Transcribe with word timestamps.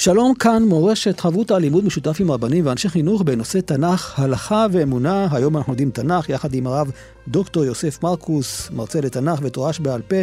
שלום 0.00 0.34
כאן 0.34 0.62
מורשת 0.62 1.20
חברותא 1.20 1.54
לימוד 1.54 1.84
משותף 1.84 2.16
עם 2.20 2.30
רבנים 2.30 2.66
ואנשי 2.66 2.88
חינוך 2.88 3.22
בנושא 3.22 3.60
תנ"ך, 3.60 4.18
הלכה 4.18 4.66
ואמונה. 4.72 5.28
היום 5.32 5.56
אנחנו 5.56 5.72
יודעים 5.72 5.90
תנ"ך 5.90 6.28
יחד 6.28 6.54
עם 6.54 6.66
הרב 6.66 6.90
דוקטור 7.28 7.64
יוסף 7.64 8.02
מרקוס, 8.02 8.70
מרצה 8.70 9.00
לתנ"ך 9.00 9.38
ותורה 9.42 9.72
שבעל 9.72 10.02
פה. 10.02 10.16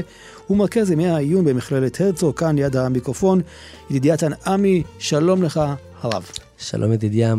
הוא 0.47 0.57
מרכז 0.57 0.91
ימי 0.91 1.07
העיון 1.07 1.45
במכללת 1.45 2.01
הרצוג, 2.01 2.35
כאן 2.35 2.55
ליד 2.55 2.75
המיקרופון. 2.75 3.41
ידידיה 3.89 4.17
תנעמי, 4.17 4.83
שלום 4.99 5.43
לך 5.43 5.61
הרב. 6.01 6.25
שלום 6.57 6.93
ידידיה. 6.93 7.35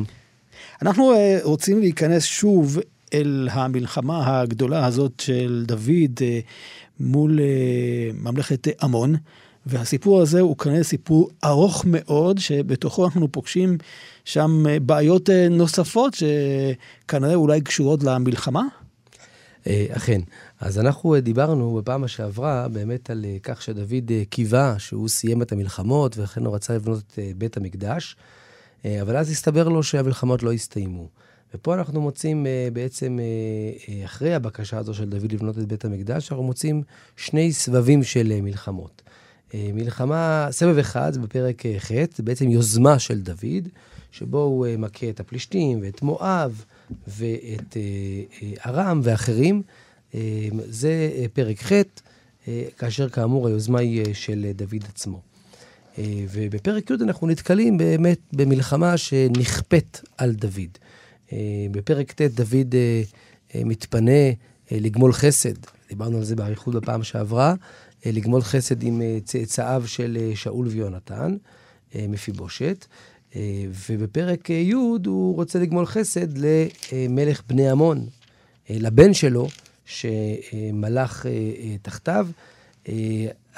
אנחנו 0.83 1.13
uh, 1.13 1.17
רוצים 1.43 1.81
להיכנס 1.81 2.25
שוב 2.25 2.79
אל 3.15 3.49
המלחמה 3.53 4.41
הגדולה 4.41 4.87
הזאת 4.87 5.21
של 5.21 5.65
דוד 5.69 6.19
uh, 6.19 6.23
מול 7.01 7.39
uh, 7.39 8.17
ממלכת 8.23 8.69
עמון. 8.83 9.15
והסיפור 9.69 10.21
הזה 10.21 10.41
הוא 10.41 10.57
כנראה 10.57 10.85
סיפור 10.85 11.31
ארוך 11.45 11.85
מאוד, 11.87 12.39
שבתוכו 12.39 13.05
אנחנו 13.05 13.33
פוגשים 13.33 13.79
שם 14.25 14.65
אה, 14.69 14.81
בעיות 14.81 15.31
אה, 15.31 15.49
נוספות 15.49 16.15
שכנראה 16.15 17.35
אולי 17.35 17.61
קשורות 17.61 18.03
למלחמה? 18.03 18.63
אה, 19.67 19.87
אכן. 19.91 20.21
אז 20.61 20.79
אנחנו 20.79 21.21
דיברנו 21.21 21.75
בפעם 21.75 22.09
שעברה 22.09 22.69
באמת 22.69 23.11
על 23.11 23.25
כך 23.43 23.63
שדוד 23.63 24.11
קיווה 24.31 24.79
שהוא 24.79 25.09
סיים 25.09 25.43
את 25.43 25.53
המלחמות, 25.53 26.19
ולכן 26.19 26.45
הוא 26.45 26.55
רצה 26.55 26.75
לבנות 26.75 26.99
את 26.99 27.19
בית 27.37 27.57
המקדש, 27.57 28.17
אבל 28.85 29.17
אז 29.17 29.31
הסתבר 29.31 29.69
לו 29.69 29.83
שהמלחמות 29.83 30.43
לא 30.43 30.53
הסתיימו. 30.53 31.09
ופה 31.55 31.75
אנחנו 31.75 32.01
מוצאים 32.01 32.47
בעצם, 32.73 33.19
אחרי 34.05 34.35
הבקשה 34.35 34.79
הזו 34.79 34.95
של 34.95 35.09
דוד 35.09 35.33
לבנות 35.33 35.59
את 35.59 35.67
בית 35.67 35.85
המקדש, 35.85 36.33
אנחנו 36.33 36.45
מוצאים 36.45 36.83
שני 37.17 37.53
סבבים 37.53 38.03
של 38.03 38.41
מלחמות. 38.41 39.03
אה, 39.55 39.71
מלחמה, 39.75 40.49
סבב 40.51 40.79
אחד, 40.79 41.13
זה 41.13 41.21
בפרק 41.21 41.67
אה, 41.67 41.75
ח', 41.79 41.91
זה 42.17 42.23
בעצם 42.23 42.51
יוזמה 42.51 42.99
של 42.99 43.21
דוד, 43.21 43.69
שבו 44.11 44.39
הוא 44.43 44.67
אה, 44.67 44.77
מכה 44.77 45.09
את 45.09 45.21
הפלישתים 45.21 45.79
ואת 45.83 46.03
מואב 46.03 46.65
ואת 47.09 47.77
ארם 48.67 49.01
ואחרים. 49.03 49.63
זה 50.69 51.11
פרק 51.33 51.63
ח', 51.63 51.73
כאשר 52.79 53.09
כאמור 53.09 53.49
היוזמה 53.49 53.81
היא 53.81 54.15
של 54.15 54.47
דוד 54.57 54.85
עצמו. 54.89 55.21
ובפרק 55.99 56.91
י' 56.91 56.95
אנחנו 57.03 57.27
נתקלים 57.27 57.79
באמת 57.79 58.19
במלחמה 58.33 58.97
שנכפית 58.97 60.03
על 60.19 60.33
דוד. 60.33 60.79
בפרק 61.71 62.13
ט' 62.13 62.23
דוד 62.23 62.75
מתפנה 63.55 64.31
לגמול 64.71 65.13
חסד, 65.13 65.55
דיברנו 65.89 66.19
על 66.19 66.25
זה 66.25 66.37
באריכות 66.37 66.75
בפעם 66.75 67.03
שעברה, 67.03 67.55
לגמול 68.07 68.43
חסד 68.43 68.83
עם 68.83 69.03
אה, 69.03 69.19
צאצאיו 69.25 69.83
של 69.87 70.19
אה, 70.21 70.37
שאול 70.37 70.67
ויונתן, 70.67 71.37
מפיבושת. 71.95 72.87
ובפרק 73.89 74.51
י' 74.51 74.73
הוא 74.73 75.37
רוצה 75.37 75.59
לגמול 75.59 75.87
חסד 75.87 76.27
למלך 76.39 77.43
בני 77.47 77.71
עמון, 77.71 78.07
לבן 78.71 79.15
שלו, 79.15 79.49
שמלך 79.87 81.27
תחתיו. 81.83 82.27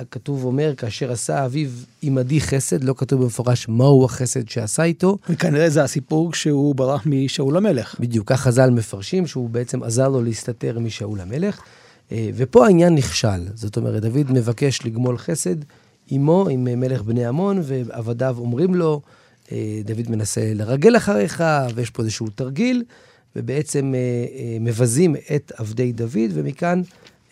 הכתוב 0.00 0.44
אומר, 0.44 0.74
כאשר 0.74 1.12
עשה 1.12 1.44
אביו 1.44 1.70
עמדי 2.02 2.40
חסד, 2.40 2.84
לא 2.84 2.94
כתוב 2.96 3.22
במפורש 3.22 3.68
מהו 3.68 4.04
החסד 4.04 4.48
שעשה 4.48 4.82
איתו. 4.82 5.18
וכנראה 5.28 5.70
זה 5.70 5.82
הסיפור 5.82 6.32
כשהוא 6.32 6.74
ברח 6.74 7.02
משאול 7.06 7.56
המלך. 7.56 8.00
בדיוק, 8.00 8.32
כך 8.32 8.40
חז"ל 8.40 8.70
מפרשים, 8.70 9.26
שהוא 9.26 9.50
בעצם 9.50 9.82
עזר 9.82 10.08
לו 10.08 10.22
להסתתר 10.22 10.78
משאול 10.78 11.20
המלך. 11.20 11.60
אה, 12.12 12.30
ופה 12.34 12.66
העניין 12.66 12.94
נכשל. 12.94 13.48
זאת 13.54 13.76
אומרת, 13.76 14.02
דוד 14.02 14.32
מבקש 14.32 14.86
לגמול 14.86 15.18
חסד 15.18 15.56
עמו, 16.08 16.48
עם 16.50 16.64
מלך 16.64 17.02
בני 17.02 17.26
עמון, 17.26 17.60
ועבדיו 17.64 18.36
אומרים 18.38 18.74
לו, 18.74 19.00
אה, 19.52 19.80
דוד 19.84 20.10
מנסה 20.10 20.52
לרגל 20.54 20.96
אחריך, 20.96 21.44
ויש 21.74 21.90
פה 21.90 22.02
איזשהו 22.02 22.26
תרגיל, 22.34 22.84
ובעצם 23.36 23.94
אה, 23.94 24.56
מבזים 24.60 25.16
את 25.34 25.52
עבדי 25.56 25.92
דוד, 25.92 26.30
ומכאן 26.32 26.82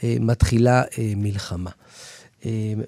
מתחילה 0.02 0.82
מלחמה. 1.16 1.70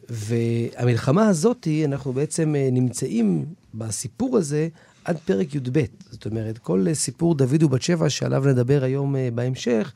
והמלחמה 0.08 1.28
הזאת, 1.28 1.68
אנחנו 1.84 2.12
בעצם 2.12 2.54
נמצאים 2.72 3.44
בסיפור 3.74 4.36
הזה 4.36 4.68
עד 5.04 5.16
פרק 5.24 5.54
י"ב. 5.54 5.84
זאת 6.10 6.26
אומרת, 6.26 6.58
כל 6.58 6.86
סיפור 6.92 7.34
דוד 7.34 7.62
ובת 7.62 7.82
שבע, 7.82 8.10
שעליו 8.10 8.44
נדבר 8.46 8.84
היום 8.84 9.14
בהמשך, 9.34 9.92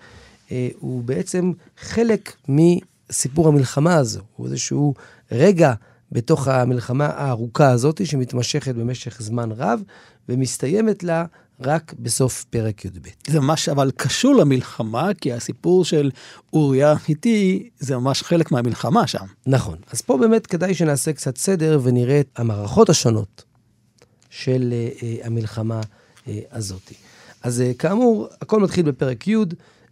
הוא 0.78 1.04
בעצם 1.04 1.52
חלק 1.78 2.36
מסיפור 2.48 3.48
המלחמה 3.48 3.94
הזו. 3.94 4.20
הוא 4.36 4.46
איזשהו 4.46 4.94
רגע 5.32 5.74
בתוך 6.12 6.48
המלחמה 6.48 7.06
הארוכה 7.06 7.70
הזאת, 7.70 8.06
שמתמשכת 8.06 8.74
במשך 8.74 9.22
זמן 9.22 9.52
רב, 9.52 9.82
ומסתיימת 10.28 11.02
לה 11.02 11.24
רק 11.60 11.94
בסוף 11.98 12.44
פרק 12.44 12.84
י"ב. 12.84 13.08
זה 13.26 13.40
ממש 13.40 13.68
אבל 13.68 13.90
קשור 13.96 14.34
למלחמה, 14.34 15.14
כי 15.20 15.32
הסיפור 15.32 15.84
של 15.84 16.10
אוריה 16.52 16.94
איתי 17.08 17.68
זה 17.78 17.96
ממש 17.96 18.22
חלק 18.22 18.52
מהמלחמה 18.52 19.06
שם. 19.06 19.26
נכון. 19.46 19.78
אז 19.90 20.00
פה 20.00 20.18
באמת 20.18 20.46
כדאי 20.46 20.74
שנעשה 20.74 21.12
קצת 21.12 21.36
סדר 21.36 21.80
ונראה 21.82 22.20
את 22.20 22.28
המערכות 22.36 22.88
השונות 22.88 23.44
של 24.30 24.72
uh, 24.72 25.26
המלחמה 25.26 25.80
uh, 25.80 26.28
הזאת. 26.52 26.92
אז 27.42 27.62
uh, 27.62 27.78
כאמור, 27.78 28.28
הכל 28.40 28.60
מתחיל 28.60 28.84
בפרק 28.86 29.28
י', 29.28 29.36
אה, 29.36 29.42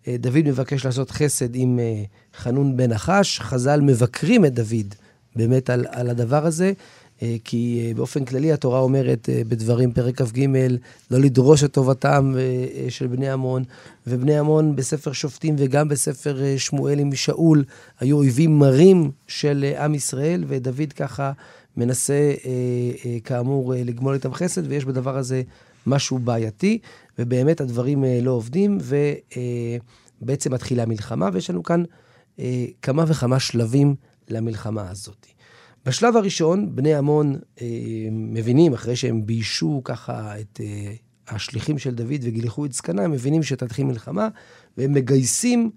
דוד 0.09 0.43
מבקש 0.45 0.87
לעשות 0.87 1.11
חסד 1.11 1.55
עם 1.55 1.79
אה, 1.79 2.03
חנון 2.37 2.77
בן 2.77 2.93
נחש. 2.93 3.41
חז"ל 3.41 3.81
מבקרים 3.81 4.45
את 4.45 4.55
דוד 4.55 4.95
באמת 5.37 5.71
על, 5.71 5.87
על 5.91 6.11
הדבר 6.11 6.47
הזה, 6.47 6.73
אה, 7.23 7.37
כי 7.45 7.93
באופן 7.97 8.25
כללי 8.25 8.53
התורה 8.53 8.81
אומרת 8.81 9.29
בדברים, 9.49 9.93
פרק 9.93 10.23
כ"ג, 10.23 10.47
לא 11.11 11.19
לדרוש 11.19 11.65
את 11.65 11.73
טובתם 11.73 12.35
של 12.89 13.07
בני 13.07 13.31
עמון, 13.31 13.65
ובני 14.07 14.39
עמון 14.39 14.77
בספר 14.77 15.13
שופטים 15.13 15.55
וגם 15.59 15.89
בספר 15.89 16.57
שמואל 16.57 16.99
עם 16.99 17.15
שאול 17.15 17.65
היו 18.01 18.17
אויבים 18.17 18.59
מרים 18.59 19.11
של 19.27 19.73
עם 19.79 19.95
ישראל, 19.95 20.45
ודוד 20.49 20.93
ככה 20.93 21.33
מנסה 21.77 22.33
כאמור 23.25 23.75
לגמול 23.77 24.15
איתם 24.15 24.35
חסד, 24.35 24.71
ויש 24.71 24.85
בדבר 24.85 25.17
הזה 25.17 25.43
משהו 25.87 26.19
בעייתי. 26.19 26.79
ובאמת 27.19 27.61
הדברים 27.61 28.05
אה, 28.05 28.19
לא 28.23 28.31
עובדים, 28.31 28.79
ובעצם 30.23 30.55
מתחילה 30.55 30.87
מלחמה, 30.87 31.29
ויש 31.33 31.51
לנו 31.51 31.63
כאן 31.63 31.83
אה, 32.39 32.65
כמה 32.83 33.05
וכמה 33.09 33.41
שלבים 33.41 33.95
למלחמה 34.29 34.91
הזאת. 34.91 35.27
בשלב 35.87 36.17
הראשון, 36.17 36.77
בני 36.77 36.95
עמון 36.95 37.37
אה, 37.61 37.67
מבינים, 38.13 38.73
אחרי 38.73 38.97
שהם 38.97 39.27
ביישו 39.27 39.81
ככה 39.85 40.41
את 40.41 40.61
אה, 40.63 40.93
השליחים 41.29 41.79
של 41.79 41.95
דוד 41.95 42.21
וגילחו 42.23 42.65
את 42.65 42.73
זקנם, 42.73 43.11
מבינים 43.11 43.43
שתתחיל 43.43 43.87
מלחמה, 43.87 44.29
והם 44.77 44.93
מגייסים 44.93 45.71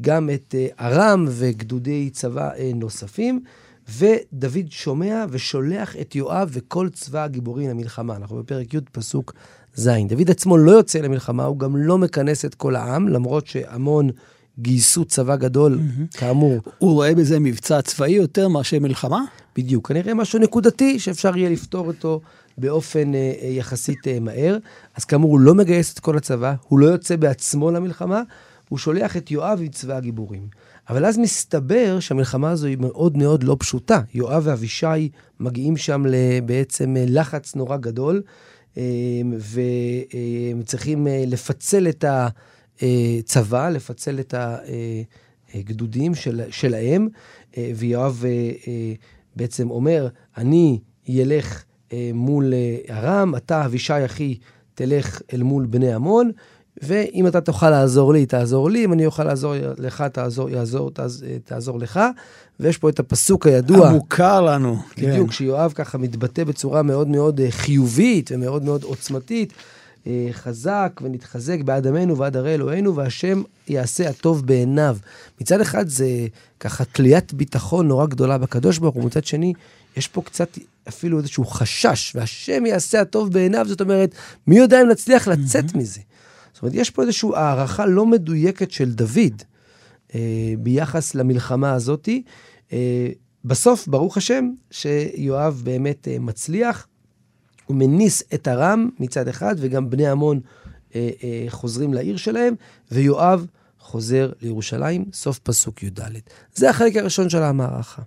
גם 0.00 0.30
את 0.34 0.54
אה, 0.58 0.86
ארם 0.86 1.26
וגדודי 1.28 2.10
צבא 2.10 2.50
אה, 2.58 2.70
נוספים, 2.74 3.42
ודוד 3.88 4.66
שומע 4.70 5.24
ושולח 5.30 5.96
את 5.96 6.14
יואב 6.14 6.50
וכל 6.52 6.88
צבא 6.88 7.24
הגיבורים 7.24 7.70
למלחמה. 7.70 8.16
אנחנו 8.16 8.36
בפרק 8.36 8.74
י', 8.74 8.78
פסוק 8.92 9.32
ז'. 9.74 9.90
דוד 10.08 10.30
עצמו 10.30 10.56
לא 10.56 10.70
יוצא 10.70 10.98
למלחמה, 10.98 11.44
הוא 11.44 11.58
גם 11.58 11.76
לא 11.76 11.98
מכנס 11.98 12.44
את 12.44 12.54
כל 12.54 12.76
העם, 12.76 13.08
למרות 13.08 13.46
שהמון 13.46 14.10
גייסו 14.58 15.04
צבא 15.04 15.36
גדול, 15.36 15.78
mm-hmm. 15.78 16.18
כאמור. 16.18 16.60
הוא 16.78 16.92
רואה 16.92 17.14
בזה 17.14 17.40
מבצע 17.40 17.82
צבאי 17.82 18.10
יותר 18.10 18.48
מאשר 18.48 18.78
מלחמה? 18.78 19.24
בדיוק, 19.56 19.88
כנראה 19.88 20.14
משהו 20.14 20.38
נקודתי 20.38 20.98
שאפשר 20.98 21.36
יהיה 21.36 21.50
לפתור 21.50 21.86
אותו 21.86 22.20
באופן 22.58 23.14
אה, 23.14 23.32
אה, 23.42 23.48
יחסית 23.48 24.08
אה, 24.08 24.20
מהר. 24.20 24.56
אז 24.96 25.04
כאמור, 25.04 25.30
הוא 25.30 25.40
לא 25.40 25.54
מגייס 25.54 25.94
את 25.94 25.98
כל 25.98 26.16
הצבא, 26.16 26.54
הוא 26.68 26.78
לא 26.78 26.86
יוצא 26.86 27.16
בעצמו 27.16 27.70
למלחמה, 27.70 28.22
הוא 28.68 28.78
שולח 28.78 29.16
את 29.16 29.30
יואב 29.30 29.58
עם 29.62 29.68
צבא 29.68 29.96
הגיבורים. 29.96 30.48
אבל 30.88 31.06
אז 31.06 31.18
מסתבר 31.18 32.00
שהמלחמה 32.00 32.50
הזו 32.50 32.66
היא 32.66 32.78
מאוד 32.80 33.16
מאוד 33.16 33.42
לא 33.44 33.56
פשוטה. 33.58 34.00
יואב 34.14 34.42
ואבישי 34.46 35.08
מגיעים 35.40 35.76
שם 35.76 36.04
בעצם 36.46 36.96
אה, 36.96 37.04
לחץ 37.08 37.54
נורא 37.54 37.76
גדול. 37.76 38.22
אמ, 38.76 38.82
והם 39.38 40.62
צריכים 40.62 41.06
אה, 41.06 41.24
לפצל 41.26 41.88
את 41.88 42.04
הצבא, 42.80 43.68
לפצל 43.68 44.20
את 44.20 44.34
גדודים 45.56 46.14
של, 46.14 46.42
שלהם, 46.50 47.08
ויואב 47.58 48.24
בעצם 49.36 49.70
אומר, 49.70 50.08
אני 50.36 50.80
ילך 51.08 51.64
מול 52.14 52.52
ארם, 52.90 53.34
אתה, 53.36 53.64
אבישי 53.64 54.04
אחי, 54.04 54.38
תלך 54.74 55.20
אל 55.32 55.42
מול 55.42 55.66
בני 55.66 55.92
עמון, 55.92 56.30
ואם 56.82 57.26
אתה 57.26 57.40
תוכל 57.40 57.70
לעזור 57.70 58.12
לי, 58.12 58.26
תעזור 58.26 58.70
לי, 58.70 58.84
אם 58.84 58.92
אני 58.92 59.06
אוכל 59.06 59.24
לעזור 59.24 59.54
לך, 59.78 60.04
תעזור, 60.12 60.50
יעזור, 60.50 60.90
תעז, 60.90 61.24
תעזור 61.44 61.78
לך. 61.78 62.00
ויש 62.60 62.78
פה 62.78 62.88
את 62.88 63.00
הפסוק 63.00 63.46
הידוע. 63.46 63.88
המוכר 63.88 64.40
לנו. 64.40 64.76
בדיוק, 64.98 65.26
כן. 65.26 65.32
שיואב 65.32 65.72
ככה 65.74 65.98
מתבטא 65.98 66.44
בצורה 66.44 66.82
מאוד 66.82 67.08
מאוד 67.08 67.40
אה, 67.40 67.50
חיובית 67.50 68.30
ומאוד 68.34 68.64
מאוד 68.64 68.82
עוצמתית. 68.82 69.52
אה, 70.06 70.28
חזק 70.32 71.00
ונתחזק 71.04 71.58
בעד 71.64 71.86
עמנו 71.86 72.16
ועד 72.16 72.36
ערי 72.36 72.54
אלוהינו, 72.54 72.96
והשם 72.96 73.42
יעשה 73.68 74.08
הטוב 74.08 74.46
בעיניו. 74.46 74.96
מצד 75.40 75.60
אחד 75.60 75.88
זה 75.88 76.06
ככה 76.60 76.84
תליית 76.84 77.32
ביטחון 77.32 77.88
נורא 77.88 78.06
גדולה 78.06 78.38
בקדוש 78.38 78.78
ברוך 78.78 78.94
הוא, 78.94 79.04
מצד 79.04 79.24
שני, 79.24 79.52
יש 79.96 80.08
פה 80.08 80.22
קצת 80.22 80.58
אפילו 80.88 81.18
איזשהו 81.18 81.44
חשש, 81.44 82.16
והשם 82.16 82.66
יעשה 82.66 83.00
הטוב 83.00 83.32
בעיניו, 83.32 83.66
זאת 83.68 83.80
אומרת, 83.80 84.14
מי 84.46 84.58
יודע 84.58 84.82
אם 84.82 84.88
נצליח 84.88 85.28
לצאת 85.28 85.64
mm-hmm. 85.64 85.78
מזה. 85.78 86.00
זאת 86.56 86.62
אומרת, 86.62 86.74
יש 86.74 86.90
פה 86.90 87.02
איזושהי 87.02 87.28
הערכה 87.34 87.86
לא 87.86 88.06
מדויקת 88.06 88.70
של 88.70 88.92
דוד 88.92 89.42
אה, 90.14 90.54
ביחס 90.58 91.14
למלחמה 91.14 91.72
הזאתי. 91.72 92.22
אה, 92.72 93.08
בסוף, 93.44 93.88
ברוך 93.88 94.16
השם, 94.16 94.50
שיואב 94.70 95.60
באמת 95.64 96.08
אה, 96.08 96.18
מצליח. 96.18 96.86
הוא 97.66 97.76
מניס 97.76 98.22
את 98.34 98.48
ארם 98.48 98.88
מצד 98.98 99.28
אחד, 99.28 99.54
וגם 99.58 99.90
בני 99.90 100.08
עמון 100.08 100.40
אה, 100.94 101.10
אה, 101.22 101.44
חוזרים 101.48 101.94
לעיר 101.94 102.16
שלהם, 102.16 102.54
ויואב 102.92 103.46
חוזר 103.78 104.32
לירושלים, 104.42 105.04
סוף 105.12 105.38
פסוק 105.38 105.82
י"ד. 105.82 106.00
זה 106.54 106.70
החלק 106.70 106.96
הראשון 106.96 107.28
של 107.28 107.42
המערכה. 107.42 108.02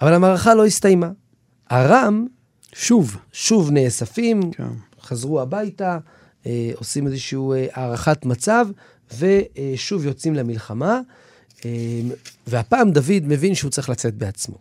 אבל 0.00 0.14
המערכה 0.14 0.54
לא 0.54 0.66
הסתיימה. 0.66 1.10
ארם, 1.72 2.26
שוב, 2.72 3.16
שוב 3.32 3.70
נאספים, 3.70 4.52
כן. 4.52 4.68
חזרו 5.02 5.40
הביתה, 5.40 5.98
אה, 6.46 6.70
עושים 6.76 7.06
איזושהי 7.06 7.38
אה, 7.38 7.66
הערכת 7.72 8.24
מצב, 8.24 8.66
ושוב 9.18 10.04
יוצאים 10.06 10.34
למלחמה. 10.34 11.00
אה, 11.64 11.70
והפעם 12.46 12.90
דוד 12.90 13.22
מבין 13.24 13.54
שהוא 13.54 13.70
צריך 13.70 13.88
לצאת 13.88 14.14
בעצמו. 14.14 14.56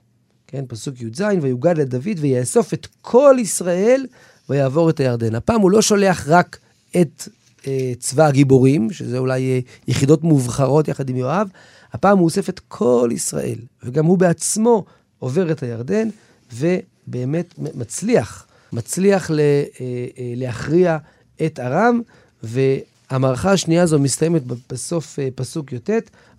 כן, 0.47 0.65
פסוק 0.67 1.01
י"ז, 1.01 1.21
ויוגד 1.41 1.77
לדוד 1.77 2.17
ויאסוף 2.19 2.73
את 2.73 2.87
כל 3.01 3.35
ישראל 3.39 4.05
ויעבור 4.49 4.89
את 4.89 4.99
הירדן. 4.99 5.35
הפעם 5.35 5.61
הוא 5.61 5.71
לא 5.71 5.81
שולח 5.81 6.27
רק 6.27 6.57
את 7.01 7.27
אה, 7.67 7.91
צבא 7.99 8.25
הגיבורים, 8.25 8.91
שזה 8.91 9.17
אולי 9.17 9.51
אה, 9.51 9.59
יחידות 9.87 10.23
מובחרות 10.23 10.87
יחד 10.87 11.09
עם 11.09 11.15
יואב, 11.15 11.49
הפעם 11.93 12.17
הוא 12.17 12.25
אוסף 12.25 12.49
את 12.49 12.59
כל 12.67 13.09
ישראל, 13.11 13.59
וגם 13.83 14.05
הוא 14.05 14.17
בעצמו 14.17 14.85
עובר 15.19 15.51
את 15.51 15.63
הירדן, 15.63 16.09
ובאמת 16.53 17.53
מצליח, 17.57 18.47
מצליח 18.73 19.31
ל, 19.31 19.39
אה, 19.39 19.45
אה, 19.81 20.33
להכריע 20.35 20.97
את 21.45 21.59
ארם, 21.59 22.01
והמערכה 22.44 23.51
השנייה 23.51 23.83
הזו 23.83 24.00
מסתיימת 24.00 24.41
בסוף 24.69 25.19
אה, 25.19 25.27
פסוק 25.36 25.74
י"ט, 25.74 25.89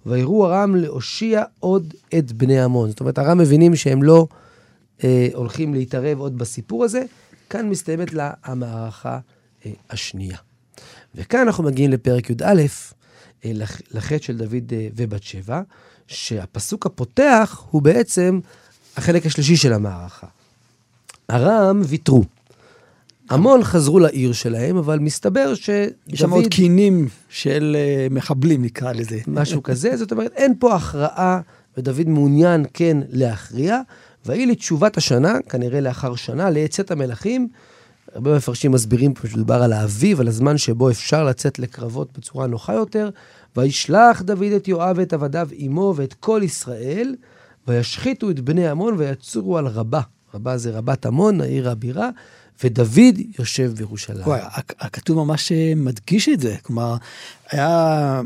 ויראו 0.06 0.47
ארם 0.47 0.76
להושיע 0.76 1.43
עוד 1.61 1.94
את 2.19 2.32
בני 2.32 2.61
עמון. 2.61 2.91
זאת 2.91 3.00
אומרת, 3.00 3.19
ארם 3.19 3.38
מבינים 3.38 3.76
שהם 3.76 4.02
לא 4.02 4.26
אה, 5.05 5.29
הולכים 5.35 5.75
להתערב 5.75 6.19
עוד 6.20 6.38
בסיפור 6.38 6.85
הזה. 6.85 7.02
כאן 7.50 7.69
מסתיימת 7.69 8.12
לה 8.12 8.31
המערכה 8.44 9.19
אה, 9.67 9.73
השנייה. 9.91 10.38
וכאן 11.14 11.41
אנחנו 11.41 11.64
מגיעים 11.64 11.91
לפרק 11.91 12.31
י"א, 12.31 12.62
אה, 13.44 13.52
לחטא 13.91 14.23
של 14.23 14.37
דוד 14.37 14.73
אה, 14.73 14.88
ובת 14.97 15.23
שבע, 15.23 15.62
שהפסוק 16.06 16.87
הפותח 16.87 17.64
הוא 17.70 17.82
בעצם 17.82 18.41
החלק 18.97 19.26
השלישי 19.26 19.56
של 19.56 19.73
המערכה. 19.73 20.26
ארם 21.31 21.82
ויתרו. 21.85 22.25
המון 23.31 23.65
חזרו 23.65 23.99
לעיר 23.99 24.32
שלהם, 24.32 24.77
אבל 24.77 24.99
מסתבר 24.99 25.55
שדוד... 25.55 25.88
יש 26.06 26.21
שם 26.21 26.31
עוד 26.31 26.47
קינים 26.47 27.09
של 27.29 27.77
uh, 27.77 28.15
מחבלים, 28.15 28.62
נקרא 28.62 28.93
לזה. 28.93 29.19
משהו 29.27 29.62
כזה, 29.62 29.97
זאת 29.97 30.12
אומרת, 30.12 30.32
אין 30.37 30.55
פה 30.59 30.75
הכרעה, 30.75 31.41
ודוד 31.77 32.09
מעוניין 32.09 32.65
כן 32.75 32.97
להכריע. 33.11 33.81
ויהי 34.27 34.47
לתשובת 34.47 34.97
השנה, 34.97 35.38
כנראה 35.49 35.81
לאחר 35.81 36.15
שנה, 36.15 36.50
לעצת 36.50 36.91
המלכים. 36.91 37.49
הרבה 38.15 38.37
מפרשים 38.37 38.73
מסבירים 38.73 39.15
פה 39.15 39.29
שדובר 39.29 39.62
על 39.62 39.73
האביב, 39.73 40.21
על 40.21 40.29
הזמן 40.29 40.59
שבו 40.59 40.91
אפשר 40.91 41.25
לצאת 41.25 41.59
לקרבות 41.59 42.19
בצורה 42.19 42.47
נוחה 42.47 42.75
יותר. 42.75 43.11
וישלח 43.56 44.23
דוד 44.23 44.53
את 44.56 44.69
יואב 44.69 44.97
ואת 44.99 45.12
עבדיו 45.12 45.49
עמו 45.53 45.94
ואת 45.97 46.15
כל 46.15 46.41
ישראל, 46.44 47.15
וישחיתו 47.69 48.31
את 48.31 48.41
בני 48.41 48.69
עמון 48.69 48.94
ויצורו 48.99 49.59
על 49.59 49.67
רבה. 49.67 50.00
רבה 50.35 50.56
זה 50.56 50.71
רבת 50.71 51.06
עמון, 51.06 51.41
העיר 51.41 51.71
הבירה, 51.71 52.11
ודוד 52.65 53.19
יושב 53.39 53.73
בירושלים. 53.77 54.27
וואי, 54.27 54.41
הכתוב 54.81 55.25
ממש 55.25 55.53
אה, 55.53 55.73
מדגיש 55.77 56.29
את 56.29 56.41
זה. 56.41 56.57
כלומר, 56.62 56.97
היה 57.51 58.21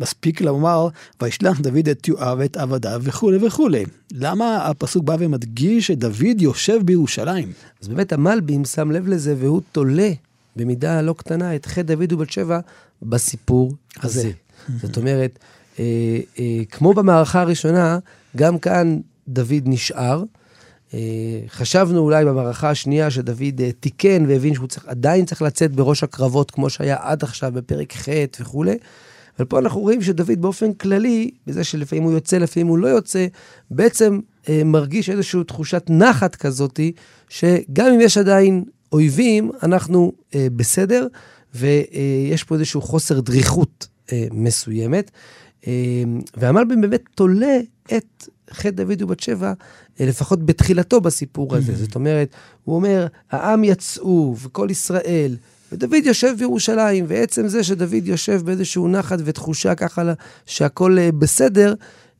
מספיק 0.00 0.40
לומר, 0.40 0.88
וישלח 1.20 1.60
דוד 1.60 1.88
את 1.88 2.08
יואב 2.08 2.38
ואת 2.40 2.56
עבדיו 2.56 3.00
וכולי 3.04 3.46
וכולי. 3.46 3.84
למה 4.12 4.66
הפסוק 4.66 5.04
בא 5.04 5.16
ומדגיש 5.18 5.86
שדוד 5.86 6.40
יושב 6.40 6.80
בירושלים? 6.84 7.52
אז 7.82 7.88
באמת 7.88 8.12
המלבים 8.12 8.64
שם 8.64 8.90
לב 8.90 9.08
לזה 9.08 9.34
והוא 9.38 9.60
תולה 9.72 10.10
במידה 10.56 11.00
לא 11.00 11.14
קטנה 11.18 11.56
את 11.56 11.66
חטא 11.66 11.82
דוד 11.82 12.12
ובת 12.12 12.30
שבע 12.30 12.60
בסיפור 13.02 13.72
הזה. 14.02 14.20
הזה. 14.20 14.30
זאת 14.82 14.96
אומרת, 14.96 15.38
אה, 15.78 15.84
אה, 16.38 16.62
כמו 16.70 16.94
במערכה 16.94 17.40
הראשונה, 17.40 17.98
גם 18.36 18.58
כאן 18.58 19.00
דוד 19.28 19.62
נשאר. 19.64 20.22
אה, 20.94 20.98
חשבנו 21.48 21.98
אולי 21.98 22.24
במערכה 22.24 22.70
השנייה 22.70 23.10
שדוד 23.10 23.60
אה, 23.60 23.72
תיקן 23.80 24.24
והבין 24.28 24.54
שהוא 24.54 24.66
צריך, 24.66 24.84
עדיין 24.86 25.24
צריך 25.24 25.42
לצאת 25.42 25.72
בראש 25.72 26.02
הקרבות, 26.02 26.50
כמו 26.50 26.70
שהיה 26.70 26.96
עד 27.00 27.22
עכשיו 27.22 27.52
בפרק 27.52 27.92
ח' 27.92 28.08
וכולי. 28.40 28.78
אבל 29.38 29.46
פה 29.46 29.58
אנחנו 29.58 29.80
רואים 29.80 30.02
שדוד 30.02 30.40
באופן 30.42 30.72
כללי, 30.72 31.30
בזה 31.46 31.64
שלפעמים 31.64 32.04
הוא 32.04 32.12
יוצא, 32.12 32.38
לפעמים 32.38 32.66
הוא 32.66 32.78
לא 32.78 32.88
יוצא, 32.88 33.26
בעצם 33.70 34.20
אה, 34.48 34.62
מרגיש 34.64 35.10
איזושהי 35.10 35.44
תחושת 35.44 35.82
נחת 35.88 36.36
כזאתי, 36.36 36.92
שגם 37.28 37.86
אם 37.86 38.00
יש 38.00 38.18
עדיין 38.18 38.64
אויבים, 38.92 39.50
אנחנו 39.62 40.12
אה, 40.34 40.46
בסדר, 40.56 41.06
ויש 41.54 42.44
פה 42.44 42.54
איזשהו 42.54 42.80
חוסר 42.80 43.20
דריכות 43.20 43.88
אה, 44.12 44.26
מסוימת. 44.32 45.10
אה, 45.66 45.72
והמלבים 46.36 46.80
באמת 46.80 47.02
תולה 47.14 47.58
את 47.96 48.28
חטא 48.52 48.70
דוד 48.70 49.02
ובת 49.02 49.20
שבע, 49.20 49.52
אה, 50.00 50.06
לפחות 50.06 50.46
בתחילתו 50.46 51.00
בסיפור 51.00 51.56
הזה. 51.56 51.76
זאת 51.76 51.94
אומרת, 51.94 52.34
הוא 52.64 52.76
אומר, 52.76 53.06
העם 53.30 53.64
יצאו, 53.64 54.36
וכל 54.42 54.68
ישראל, 54.70 55.36
ודוד 55.72 56.04
יושב 56.04 56.34
בירושלים, 56.38 57.04
ועצם 57.08 57.48
זה 57.48 57.64
שדוד 57.64 58.06
יושב 58.06 58.40
באיזשהו 58.44 58.88
נחת 58.88 59.18
ותחושה 59.24 59.74
ככה 59.74 60.12
שהכל 60.46 60.98
אה, 60.98 61.12
בסדר, 61.12 61.74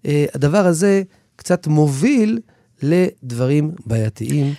אה, 0.06 0.26
הדבר 0.34 0.66
הזה 0.66 1.02
קצת 1.36 1.66
מוביל 1.66 2.40
לדברים 2.82 3.70
בעייתיים. 3.86 4.54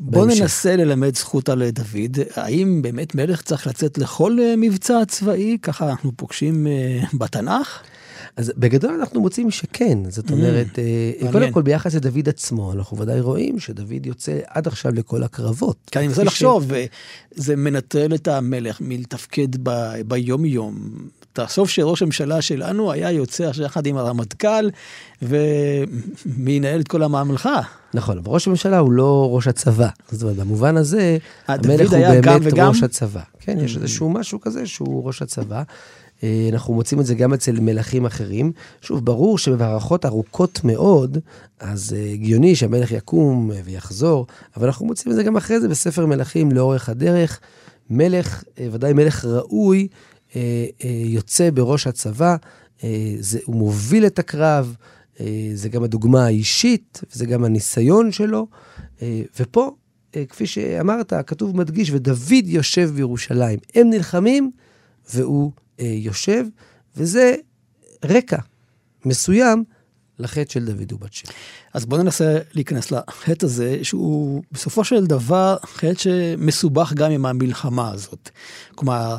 בוא 0.00 0.26
בהמשך. 0.26 0.40
ננסה 0.40 0.76
ללמד 0.76 1.16
זכות 1.16 1.48
על 1.48 1.70
דוד. 1.70 2.18
האם 2.36 2.82
באמת 2.82 3.14
מלך 3.14 3.42
צריך 3.42 3.66
לצאת 3.66 3.98
לכל 3.98 4.38
מבצע 4.58 5.04
צבאי? 5.08 5.58
ככה 5.62 5.90
אנחנו 5.90 6.12
פוגשים 6.16 6.66
בתנ"ך? 7.14 7.82
אז 8.38 8.52
בגדול 8.56 8.94
אנחנו 8.94 9.20
מוצאים 9.20 9.50
שכן, 9.50 9.98
זאת 10.10 10.30
אומרת, 10.30 10.66
mm, 10.66 11.32
קודם 11.32 11.52
כל 11.52 11.62
ביחס 11.62 11.94
לדוד 11.94 12.28
עצמו, 12.28 12.72
אנחנו 12.72 12.98
ודאי 12.98 13.20
רואים 13.20 13.60
שדוד 13.60 14.06
יוצא 14.06 14.38
עד 14.46 14.66
עכשיו 14.66 14.94
לכל 14.94 15.22
הקרבות. 15.22 15.76
כי 15.90 15.98
אני 15.98 16.08
מנסה 16.08 16.24
לחשוב. 16.24 16.72
זה 17.34 17.56
מנטרל 17.56 18.14
את 18.14 18.28
המלך 18.28 18.80
מלתפקד. 18.80 19.48
ביום-יום. 20.06 20.74
תחשוב 21.32 21.68
שראש 21.68 22.02
הממשלה 22.02 22.42
שלנו 22.42 22.92
היה 22.92 23.10
יוצא 23.10 23.50
יחד 23.64 23.86
עם 23.86 23.96
הרמטכ"ל, 23.96 24.70
ומי 25.22 26.52
ינהל 26.52 26.80
את 26.80 26.88
כל 26.88 27.02
הממלכה. 27.02 27.60
נכון, 27.94 28.18
אבל 28.18 28.32
ראש 28.32 28.46
הממשלה 28.46 28.78
הוא 28.78 28.92
לא 28.92 29.28
ראש 29.32 29.48
הצבא. 29.48 29.88
זאת 30.10 30.22
אומרת, 30.22 30.36
במובן 30.36 30.76
הזה, 30.76 31.18
המלך 31.48 31.92
הוא 31.92 31.98
באמת. 32.22 32.52
ראש 32.58 32.82
הצבא. 32.82 33.20
כן, 33.40 33.58
יש 33.60 33.74
mm. 33.74 33.78
איזשהו 33.78 34.10
משהו 34.10 34.40
כזה 34.40 34.66
שהוא 34.66 35.06
ראש 35.06 35.22
הצבא. 35.22 35.62
אה, 36.22 36.48
אנחנו 36.52 36.74
מוצאים 36.74 37.00
את 37.00 37.06
זה 37.06 37.14
גם 37.14 37.34
אצל 37.34 37.60
מלכים 37.60 38.06
אחרים. 38.06 38.52
שוב, 38.80 39.04
ברור 39.04 39.38
שבמערכות 39.38 40.06
ארוכות 40.06 40.60
מאוד, 40.64 41.18
אז 41.60 41.92
אה, 41.92 42.12
הגיוני 42.12 42.56
שהמלך 42.56 42.92
יקום 42.92 43.52
אה, 43.52 43.60
ויחזור, 43.64 44.26
אבל 44.56 44.66
אנחנו 44.66 44.86
מוצאים 44.86 45.12
את 45.12 45.16
זה 45.16 45.22
גם 45.22 45.36
אחרי 45.36 45.60
זה 45.60 45.68
בספר 45.68 46.06
מלכים 46.06 46.52
לאורך 46.52 46.88
הדרך. 46.88 47.40
מלך, 47.90 48.44
ודאי 48.72 48.92
מלך 48.92 49.24
ראוי, 49.24 49.88
יוצא 51.04 51.50
בראש 51.50 51.86
הצבא, 51.86 52.36
זה, 53.20 53.38
הוא 53.44 53.56
מוביל 53.56 54.06
את 54.06 54.18
הקרב, 54.18 54.74
זה 55.54 55.68
גם 55.68 55.82
הדוגמה 55.82 56.26
האישית, 56.26 57.00
וזה 57.12 57.26
גם 57.26 57.44
הניסיון 57.44 58.12
שלו. 58.12 58.46
ופה, 59.40 59.70
כפי 60.28 60.46
שאמרת, 60.46 61.12
הכתוב 61.12 61.56
מדגיש, 61.56 61.90
ודוד 61.90 62.46
יושב 62.46 62.90
בירושלים. 62.94 63.58
הם 63.74 63.90
נלחמים, 63.90 64.50
והוא 65.14 65.52
יושב, 65.78 66.44
וזה 66.96 67.34
רקע 68.04 68.38
מסוים 69.04 69.64
לחטא 70.18 70.52
של 70.52 70.64
דוד 70.64 70.92
ובת 70.92 71.12
שבע. 71.12 71.32
אז 71.74 71.86
בואו 71.86 72.02
ננסה 72.02 72.38
להיכנס 72.54 72.90
לחטא 72.90 73.46
הזה, 73.46 73.78
שהוא 73.82 74.42
בסופו 74.52 74.84
של 74.84 75.06
דבר 75.06 75.56
חטא 75.64 75.94
שמסובך 75.98 76.92
גם 76.92 77.10
עם 77.10 77.26
המלחמה 77.26 77.90
הזאת. 77.90 78.30
כלומר, 78.74 79.16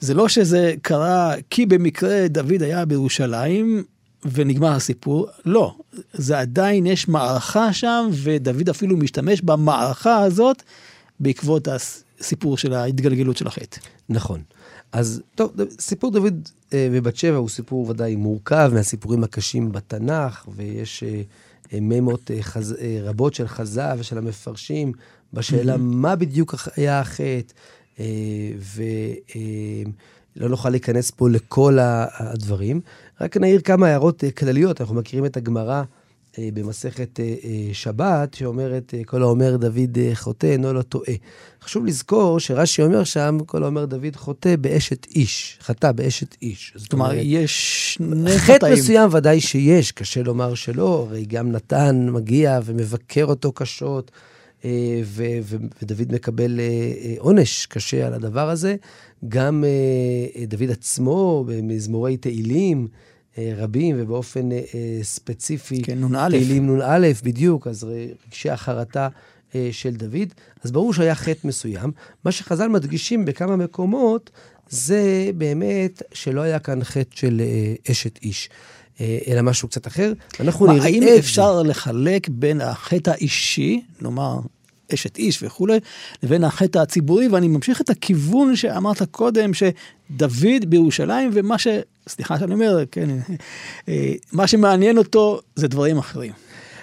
זה 0.00 0.14
לא 0.14 0.28
שזה 0.28 0.74
קרה 0.82 1.34
כי 1.50 1.66
במקרה 1.66 2.28
דוד 2.28 2.62
היה 2.62 2.84
בירושלים 2.84 3.84
ונגמר 4.32 4.72
הסיפור, 4.72 5.26
לא, 5.44 5.74
זה 6.12 6.38
עדיין 6.38 6.86
יש 6.86 7.08
מערכה 7.08 7.72
שם, 7.72 8.08
ודוד 8.22 8.68
אפילו 8.68 8.96
משתמש 8.96 9.40
במערכה 9.40 10.22
הזאת 10.22 10.62
בעקבות 11.20 11.68
הסיפור 12.20 12.58
של 12.58 12.72
ההתגלגלות 12.72 13.36
של 13.36 13.46
החטא. 13.46 13.80
נכון. 14.08 14.42
אז 14.92 15.22
טוב, 15.34 15.52
סיפור 15.80 16.10
דוד 16.10 16.48
אה, 16.72 16.88
ובת 16.92 17.16
שבע 17.16 17.36
הוא 17.36 17.48
סיפור 17.48 17.88
ודאי 17.88 18.16
מורכב 18.16 18.70
מהסיפורים 18.74 19.24
הקשים 19.24 19.72
בתנ"ך, 19.72 20.48
ויש 20.56 21.02
אה, 21.02 21.22
אה, 21.72 21.80
מימות 21.80 22.30
אה, 22.30 22.42
חז, 22.42 22.76
אה, 22.80 22.98
רבות 23.02 23.34
של 23.34 23.48
חז"ל 23.48 23.96
ושל 23.98 24.18
המפרשים 24.18 24.92
בשאלה 25.32 25.74
mm-hmm. 25.74 25.78
מה 25.78 26.16
בדיוק 26.16 26.54
היה 26.76 27.00
החטא, 27.00 27.54
אה, 28.00 28.04
ולא 30.36 30.48
נוכל 30.48 30.70
להיכנס 30.70 31.10
פה 31.10 31.30
לכל 31.30 31.78
הדברים. 31.80 32.80
רק 33.20 33.36
נעיר 33.36 33.60
כמה 33.60 33.86
הערות 33.86 34.24
אה, 34.24 34.30
כלליות, 34.30 34.80
אנחנו 34.80 34.94
מכירים 34.94 35.26
את 35.26 35.36
הגמרא. 35.36 35.82
אה, 36.38 36.48
במסכת 36.54 37.20
אה, 37.20 37.24
שבת, 37.72 38.34
שאומרת, 38.34 38.94
כל 39.06 39.22
האומר 39.22 39.56
דוד 39.56 39.98
חוטא, 40.14 40.46
אינו 40.46 40.72
לא 40.72 40.82
טועה. 40.82 41.14
חשוב 41.62 41.86
לזכור 41.86 42.40
שרש"י 42.40 42.82
אומר 42.82 43.04
שם, 43.04 43.38
כל 43.46 43.62
האומר 43.62 43.84
דוד 43.84 44.16
חוטא 44.16 44.56
באשת 44.56 45.06
איש, 45.06 45.58
חטא 45.62 45.92
באשת 45.92 46.36
איש. 46.42 46.72
זאת 46.76 46.92
אומרת, 46.92 47.16
יש 47.22 47.94
שני 47.94 48.38
חטאים. 48.38 48.56
חטא 48.56 48.72
מסוים 48.72 49.14
ודאי 49.14 49.40
שיש, 49.40 49.92
קשה 49.92 50.22
לומר 50.22 50.54
שלא, 50.54 51.06
הרי 51.08 51.24
גם 51.24 51.52
נתן 51.52 52.08
מגיע 52.10 52.60
ומבקר 52.64 53.24
אותו 53.24 53.52
קשות, 53.52 54.10
ו- 55.04 55.38
ו- 55.42 55.56
ודוד 55.82 56.12
מקבל 56.12 56.60
עונש 57.18 57.66
קשה 57.66 58.06
על 58.06 58.14
הדבר 58.14 58.50
הזה. 58.50 58.76
גם 59.28 59.64
דוד 60.48 60.70
עצמו, 60.70 61.44
במזמורי 61.48 62.16
תהילים, 62.16 62.88
אה, 62.90 63.09
רבים, 63.38 63.96
ובאופן 63.98 64.52
אה, 64.52 64.58
ספציפי, 65.02 65.82
כן, 65.82 66.04
נ"א. 66.04 66.28
תהילים 66.30 66.76
נ"א, 66.76 67.08
בדיוק, 67.24 67.66
אז 67.66 67.86
רגשי 68.26 68.50
החרטה 68.50 69.08
אה, 69.54 69.68
של 69.72 69.94
דוד. 69.94 70.28
אז 70.64 70.72
ברור 70.72 70.94
שהיה 70.94 71.14
חטא 71.14 71.48
מסוים. 71.48 71.92
מה 72.24 72.32
שחז"ל 72.32 72.68
מדגישים 72.68 73.24
בכמה 73.24 73.56
מקומות, 73.56 74.30
זה 74.68 75.30
באמת 75.36 76.02
שלא 76.12 76.40
היה 76.40 76.58
כאן 76.58 76.84
חטא 76.84 77.16
של 77.16 77.42
אשת 77.90 78.18
איש. 78.22 78.48
אלא 79.00 79.42
משהו 79.42 79.68
קצת 79.68 79.86
אחר. 79.86 80.12
אנחנו 80.40 80.66
נראה... 80.72 80.84
האם 80.84 81.02
אפשר 81.18 81.62
לחלק 81.62 82.28
בין 82.28 82.60
החטא 82.60 83.10
האישי, 83.10 83.80
נאמר, 84.02 84.40
אשת 84.94 85.16
איש 85.16 85.42
וכולי, 85.42 85.78
לבין 86.22 86.44
החטא 86.44 86.78
הציבורי, 86.78 87.28
ואני 87.28 87.48
ממשיך 87.48 87.80
את 87.80 87.90
הכיוון 87.90 88.56
שאמרת 88.56 89.02
קודם, 89.02 89.50
שדוד 89.54 90.64
בירושלים, 90.66 91.30
ומה 91.34 91.58
ש... 91.58 91.66
סליחה 92.08 92.38
שאני 92.38 92.54
אומר, 92.54 92.84
כן, 92.90 93.08
אה, 93.88 94.12
מה 94.32 94.46
שמעניין 94.46 94.98
אותו 94.98 95.40
זה 95.56 95.68
דברים 95.68 95.98
אחרים. 95.98 96.32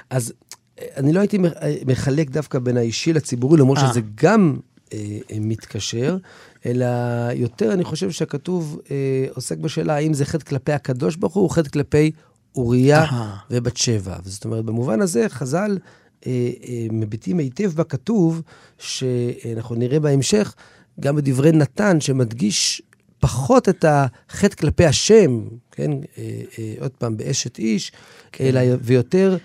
אז 0.09 0.33
אה, 0.79 0.85
אני 0.97 1.13
לא 1.13 1.19
הייתי 1.19 1.37
מחלק 1.85 2.29
דווקא 2.29 2.59
בין 2.59 2.77
האישי 2.77 3.13
לציבורי, 3.13 3.59
למרות 3.59 3.77
שזה 3.77 4.01
גם 4.15 4.57
אה, 4.93 4.99
מתקשר, 5.39 6.17
אלא 6.65 6.85
יותר 7.35 7.73
אני 7.73 7.83
חושב 7.83 8.11
שהכתוב 8.11 8.79
אה, 8.91 9.25
עוסק 9.35 9.57
בשאלה 9.57 9.95
האם 9.95 10.13
זה 10.13 10.25
חטא 10.25 10.45
כלפי 10.45 10.71
הקדוש 10.71 11.15
ברוך 11.15 11.33
הוא, 11.33 11.43
או 11.43 11.49
חטא 11.49 11.69
כלפי 11.69 12.11
אוריה 12.55 13.05
ובת 13.51 13.77
שבע. 13.77 14.15
זאת 14.23 14.45
אומרת, 14.45 14.65
במובן 14.65 15.01
הזה 15.01 15.25
חז"ל 15.29 15.57
אה, 15.57 15.65
אה, 15.67 15.77
מביטים 16.91 17.37
היטב 17.37 17.71
בכתוב, 17.75 18.41
שאנחנו 18.77 19.75
נראה 19.75 19.99
בהמשך, 19.99 20.55
גם 20.99 21.15
בדברי 21.15 21.51
נתן, 21.51 22.01
שמדגיש 22.01 22.81
פחות 23.19 23.69
את 23.69 23.85
החטא 23.87 24.55
כלפי 24.55 24.85
השם, 24.85 25.41
כן, 25.71 25.91
אה, 26.17 26.23
עוד 26.79 26.91
פעם, 26.91 27.17
באשת 27.17 27.59
איש, 27.59 27.91
כן. 28.31 28.45
אלא 28.45 28.59
ויותר 28.81 29.37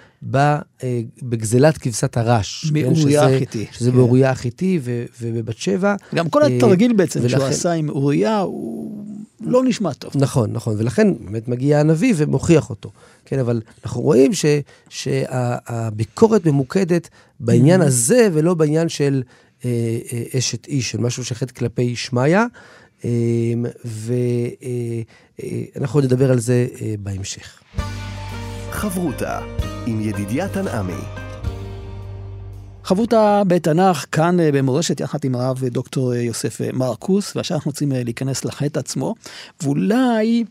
בגזלת 1.23 1.79
כבשת 1.79 2.17
הרש. 2.17 2.73
מאוריה 2.73 3.29
כן, 3.29 3.35
החיתי. 3.35 3.67
שזה 3.73 3.91
כן. 3.91 3.97
באוריה 3.97 4.31
החיתי 4.31 4.81
ובבת 5.21 5.57
שבע. 5.57 5.95
גם 6.15 6.29
כל 6.29 6.43
התרגיל 6.43 6.93
בעצם 6.93 7.21
ולכן, 7.21 7.37
שהוא 7.37 7.49
עשה 7.49 7.73
עם 7.73 7.89
אוריה, 7.89 8.39
הוא 8.39 9.05
לא 9.41 9.65
נשמע 9.65 9.93
טוב. 9.93 10.13
נכון, 10.15 10.53
נכון, 10.53 10.75
ולכן 10.79 11.09
באמת 11.25 11.49
מגיע 11.49 11.81
הנביא 11.81 12.15
ומוכיח 12.17 12.71
אותו. 12.71 12.91
כן, 13.25 13.39
אבל 13.39 13.61
אנחנו 13.85 14.03
רואים 14.03 14.35
ש, 14.35 14.45
שהביקורת 14.89 16.47
ממוקדת 16.47 17.09
בעניין 17.41 17.83
mm-hmm. 17.83 17.85
הזה, 17.85 18.29
ולא 18.33 18.55
בעניין 18.55 18.89
של 18.89 19.23
אה, 19.65 19.99
אה, 20.13 20.39
אשת 20.39 20.67
איש, 20.67 20.91
של 20.91 21.01
משהו 21.01 21.25
שחטא 21.25 21.53
כלפי 21.53 21.97
שמיא, 21.97 22.37
אה, 22.37 22.47
ואנחנו 23.85 26.01
אה, 26.01 26.05
נדבר 26.05 26.31
על 26.31 26.39
זה 26.39 26.67
אה, 26.81 26.95
בהמשך. 26.99 27.63
חברותה 28.71 29.41
עם 29.87 30.01
ידידיה 30.01 30.49
תנעמי. 30.49 31.03
חברותה 32.85 33.43
בתנ"ך 33.47 34.07
כאן 34.13 34.41
אה, 34.41 34.53
במורשת 34.53 35.01
יחד 35.01 35.19
עם 35.25 35.35
הרב 35.35 35.65
דוקטור 35.65 36.15
יוסף 36.15 36.61
מרקוס, 36.73 37.37
ועכשיו 37.37 37.57
אנחנו 37.57 37.69
רוצים 37.69 37.93
להיכנס 37.93 38.45
לחטא 38.45 38.79
עצמו, 38.79 39.15
ואולי 39.63 40.45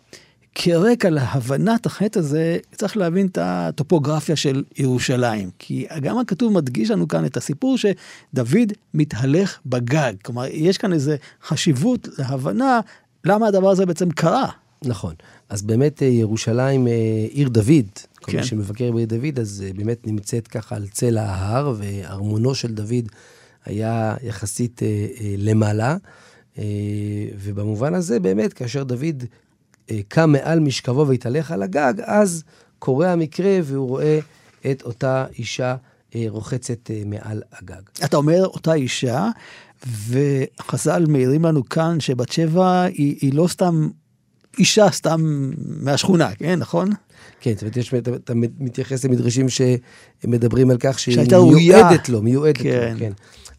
כרקע 0.56 1.10
להבנת 1.10 1.86
החטא 1.86 2.20
הזה, 2.20 2.58
צריך 2.76 2.98
להבין 2.98 3.28
את 3.28 3.38
הטופוגרפיה 3.42 4.36
של 4.36 4.64
ירושלים. 4.78 5.50
כי 5.60 5.88
גם 6.02 6.18
הכתוב 6.18 6.54
מדגיש 6.54 6.92
לנו 6.92 7.08
כאן 7.08 7.26
את 7.26 7.38
הסיפור 7.38 7.78
שדוד 7.78 8.74
מתהלך 8.94 9.60
בגג. 9.66 10.14
כלומר, 10.24 10.46
יש 10.52 10.78
כאן 10.78 10.94
איזו 10.94 11.12
חשיבות 11.44 12.08
להבנה 12.18 12.80
למה 13.24 13.48
הדבר 13.48 13.70
הזה 13.70 13.86
בעצם 13.86 14.12
קרה. 14.12 14.50
נכון. 14.86 15.16
אז 15.50 15.62
באמת 15.62 16.04
אה, 16.04 16.08
ירושלים, 16.08 16.88
אה, 16.88 16.94
עיר 17.30 17.50
דוד, 17.50 17.90
כל 18.22 18.32
כן. 18.32 18.38
מי 18.38 18.44
שמבקר 18.44 18.92
בעיר 18.92 19.06
דוד, 19.06 19.40
אז 19.40 19.64
אה, 19.68 19.74
באמת 19.74 20.08
נמצאת 20.08 20.48
ככה 20.48 20.76
על 20.76 20.88
צל 20.88 21.18
ההר, 21.18 21.74
וארמונו 21.78 22.56
של 22.56 22.74
דוד 22.74 23.06
היה 23.66 24.16
יחסית 24.24 24.82
למעלה. 25.38 25.98
ובמובן 27.40 27.94
הזה, 27.94 28.20
באמת, 28.20 28.54
כאשר 28.54 28.84
דוד 28.84 29.24
קם 30.08 30.32
מעל 30.32 30.60
משכבו 30.60 31.08
והתהלך 31.08 31.52
על 31.52 31.64
הגג, 31.64 31.94
אז 32.04 32.44
קורה 32.80 33.12
המקרה 33.12 33.60
והוא 33.64 33.88
רואה 33.88 34.20
את 34.72 34.82
אותה 34.82 35.26
אישה 35.40 35.76
רוחצת 36.28 36.92
מעל 37.06 37.42
הגג. 37.60 37.82
אתה 38.06 38.18
אומר 38.18 38.46
אותה 38.46 38.74
אישה, 38.74 39.30
וחז"ל 40.08 41.06
מעירים 41.08 41.46
לנו 41.46 41.70
כאן 41.70 42.00
שבת 42.00 42.32
שבע 42.32 42.82
היא, 42.82 43.18
היא 43.22 43.34
לא 43.34 43.48
סתם 43.48 43.90
אישה 44.58 44.92
סתם 44.92 45.52
מהשכונה, 45.82 46.36
כן, 46.36 46.60
נכון? 46.60 46.90
כן, 47.40 47.54
זאת 47.54 47.62
אומרת, 47.62 47.78
יש, 47.78 47.94
אתה, 47.94 48.16
אתה 48.16 48.34
מתייחס 48.60 49.06
למדרשים 49.06 49.46
שמדברים 49.50 50.70
על 50.70 50.78
כך 50.80 51.00
שהיא 51.00 51.18
מיועדת 51.56 52.10
לו, 52.10 52.22
מיועדת 52.22 52.58
כן. 52.58 52.94
לו, 52.94 53.00
כן. 53.00 53.12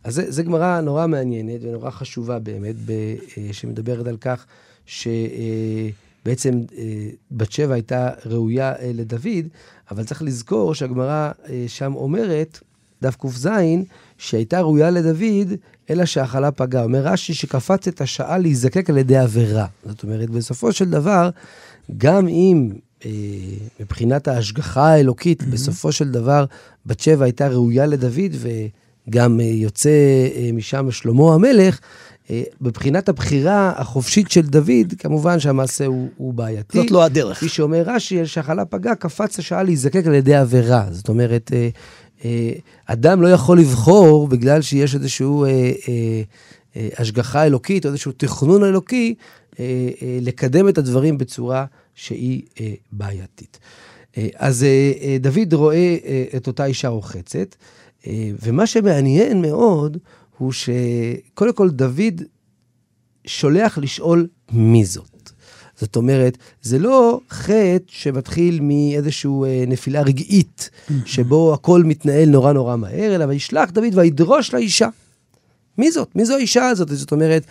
אז 0.04 0.22
זה 0.28 0.42
גמרא 0.42 0.80
נורא 0.80 1.06
מעניינת 1.06 1.60
ונורא 1.62 1.90
חשובה 1.90 2.38
באמת, 2.38 2.74
ב, 2.86 2.90
אה, 2.90 3.48
שמדברת 3.52 4.06
על 4.06 4.16
כך 4.20 4.46
שבעצם 4.86 5.92
אה, 6.26 6.32
אה, 6.78 7.08
בת 7.30 7.52
שבע 7.52 7.74
הייתה 7.74 8.10
ראויה 8.26 8.72
לדוד, 8.82 9.48
אבל 9.90 10.04
צריך 10.04 10.22
לזכור 10.22 10.74
שהגמרא 10.74 11.30
שם 11.66 11.94
אומרת, 11.94 12.60
דף 13.02 13.16
ק"ז, 13.16 13.48
שהייתה 14.18 14.60
ראויה 14.60 14.90
לדוד, 14.90 15.52
אלא 15.90 16.04
שהחלה 16.04 16.50
פגעה. 16.50 16.84
אומר 16.84 17.00
רש"י 17.00 17.34
שקפץ 17.34 17.88
את 17.88 18.00
השעה 18.00 18.38
להיזקק 18.38 18.90
על 18.90 18.98
ידי 18.98 19.16
עבירה. 19.16 19.66
זאת 19.84 20.02
אומרת, 20.02 20.30
בסופו 20.30 20.72
של 20.72 20.90
דבר, 20.90 21.30
גם 21.98 22.28
אם 22.28 22.72
אה, 23.04 23.10
מבחינת 23.80 24.28
ההשגחה 24.28 24.86
האלוקית, 24.86 25.42
mm-hmm. 25.42 25.46
בסופו 25.46 25.92
של 25.92 26.10
דבר, 26.10 26.44
בת 26.86 27.00
שבע 27.00 27.24
הייתה 27.24 27.48
ראויה 27.48 27.86
לדוד, 27.86 28.32
וגם 29.08 29.40
אה, 29.40 29.44
יוצא 29.44 29.90
אה, 30.36 30.50
משם 30.52 30.90
שלמה 30.90 31.34
המלך, 31.34 31.80
אה, 32.32 32.42
מבחינת 32.60 33.08
הבחירה 33.08 33.72
החופשית 33.76 34.30
של 34.30 34.40
דוד, 34.40 34.94
כמובן 34.98 35.40
שהמעשה 35.40 35.86
הוא, 35.86 36.08
הוא 36.16 36.34
בעייתי. 36.34 36.78
זאת 36.78 36.90
לא 36.90 37.04
הדרך. 37.04 37.36
כפי 37.36 37.48
שאומר 37.48 37.82
רש"י, 37.86 38.26
שהחלה 38.26 38.64
פגעה, 38.64 38.94
קפץ 38.94 39.38
השעה 39.38 39.62
להיזקק 39.62 40.06
על 40.06 40.14
ידי 40.14 40.34
עבירה. 40.34 40.86
זאת 40.90 41.08
אומרת, 41.08 41.50
אה, 41.54 41.68
אה, 42.24 42.52
אדם 42.86 43.22
לא 43.22 43.28
יכול 43.28 43.58
לבחור 43.60 44.28
בגלל 44.28 44.62
שיש 44.62 44.94
איזושהי 44.94 45.26
אה, 46.76 46.88
השגחה 46.98 47.46
אלוקית 47.46 47.86
או 47.86 47.90
איזשהו 47.90 48.12
תכנון 48.12 48.64
אלוקי, 48.64 49.14
לקדם 50.20 50.68
את 50.68 50.78
הדברים 50.78 51.18
בצורה 51.18 51.64
שהיא 51.94 52.42
בעייתית. 52.92 53.58
אז 54.36 54.66
דוד 55.20 55.52
רואה 55.52 55.96
אה, 56.04 56.24
את 56.36 56.46
אותה 56.46 56.64
אישה 56.64 56.88
רוחצת, 56.88 57.56
ומה 58.42 58.66
שמעניין 58.66 59.42
מאוד 59.42 59.98
הוא 60.38 60.52
שקודם 60.52 61.52
כל 61.52 61.70
דוד 61.70 62.22
שולח 63.26 63.78
לשאול 63.78 64.26
מי 64.52 64.84
זאת. 64.84 65.30
זאת 65.76 65.96
אומרת, 65.96 66.38
זה 66.62 66.78
לא 66.78 67.20
חטא 67.30 67.84
שמתחיל 67.86 68.60
מאיזושהי 68.62 69.30
אה, 69.44 69.64
נפילה 69.66 70.02
רגעית, 70.02 70.70
שבו 71.04 71.54
הכל 71.54 71.82
מתנהל 71.84 72.28
נורא 72.28 72.52
נורא 72.52 72.76
מהר, 72.76 73.14
אלא 73.14 73.24
וישלח 73.24 73.70
דוד 73.70 73.94
וידרוש 73.94 74.54
לאישה. 74.54 74.88
מי 75.78 75.92
זאת? 75.92 76.16
מי 76.16 76.24
זו 76.24 76.34
האישה 76.34 76.68
הזאת? 76.68 76.88
זאת 76.88 77.12
אומרת, 77.12 77.42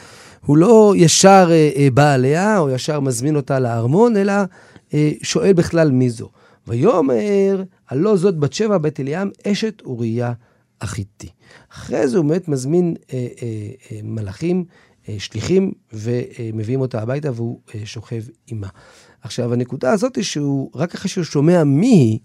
הוא 0.45 0.57
לא 0.57 0.93
ישר 0.97 1.47
אה, 1.51 1.69
אה, 1.75 1.87
בא 1.93 2.13
עליה, 2.13 2.59
או 2.59 2.69
ישר 2.69 2.99
מזמין 2.99 3.35
אותה 3.35 3.59
לארמון, 3.59 4.17
אלא 4.17 4.33
אה, 4.93 5.11
שואל 5.23 5.53
בכלל 5.53 5.91
מי 5.91 6.09
זו. 6.09 6.29
ויאמר, 6.67 7.63
הלא 7.89 8.17
זאת 8.17 8.37
בת 8.37 8.53
שבע 8.53 8.77
בית 8.77 8.99
אליעם, 8.99 9.29
אשת 9.47 9.81
אוריה 9.85 10.33
החיתי. 10.81 11.29
אחרי 11.73 12.07
זה 12.07 12.17
הוא 12.17 12.25
באמת 12.25 12.47
מזמין 12.47 12.95
אה, 13.13 13.17
אה, 13.17 13.47
אה, 13.91 13.99
מלאכים, 14.03 14.65
אה, 15.09 15.15
שליחים, 15.19 15.71
ומביאים 15.93 16.81
אותה 16.81 17.01
הביתה 17.01 17.31
והוא 17.31 17.59
אה, 17.75 17.81
שוכב 17.85 18.23
עימה. 18.45 18.67
עכשיו, 19.21 19.53
הנקודה 19.53 19.91
הזאת 19.91 20.15
היא 20.15 20.23
שהוא, 20.23 20.71
רק 20.75 20.95
אחרי 20.95 21.09
שהוא 21.09 21.23
שומע 21.23 21.63
מי 21.63 21.87
היא, 21.87 22.19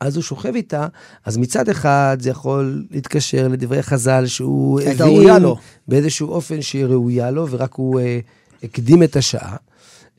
אז 0.00 0.16
הוא 0.16 0.22
שוכב 0.22 0.54
איתה, 0.54 0.86
אז 1.24 1.36
מצד 1.36 1.68
אחד 1.68 2.16
זה 2.20 2.30
יכול 2.30 2.86
להתקשר 2.90 3.48
לדברי 3.48 3.82
חז"ל 3.82 4.26
שהוא 4.26 4.80
ראויה 4.98 5.38
לו. 5.38 5.56
באיזשהו 5.88 6.28
אופן 6.28 6.62
שהיא 6.62 6.84
ראויה 6.84 7.30
לו, 7.30 7.50
ורק 7.50 7.74
הוא 7.74 8.00
אה, 8.00 8.18
הקדים 8.62 9.02
את 9.02 9.16
השעה. 9.16 9.56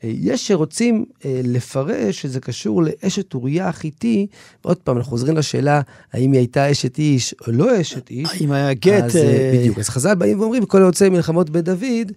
אה, 0.04 0.10
יש 0.12 0.48
שרוצים 0.48 1.04
אה, 1.24 1.40
לפרש 1.44 2.22
שזה 2.22 2.40
קשור 2.40 2.82
לאשת 2.82 3.34
אוריה 3.34 3.68
החיתי. 3.68 4.26
עוד 4.62 4.76
פעם, 4.76 4.96
אנחנו 4.96 5.10
חוזרים 5.10 5.36
לשאלה 5.36 5.80
האם 6.12 6.32
היא 6.32 6.38
הייתה 6.38 6.70
אשת 6.70 6.98
איש 6.98 7.34
או 7.46 7.52
לא 7.52 7.80
אשת 7.80 8.10
איש. 8.10 8.28
האם 8.32 8.52
היה 8.52 8.74
גט... 8.74 9.04
אז, 9.04 9.16
אה, 9.16 9.52
בדיוק. 9.54 9.78
אז 9.78 9.88
חז"ל 9.88 10.14
באים 10.14 10.40
ואומרים, 10.40 10.64
כל 10.66 10.82
היוצא 10.82 11.08
מלחמות 11.08 11.50
בית 11.50 11.64
דוד, 11.64 12.12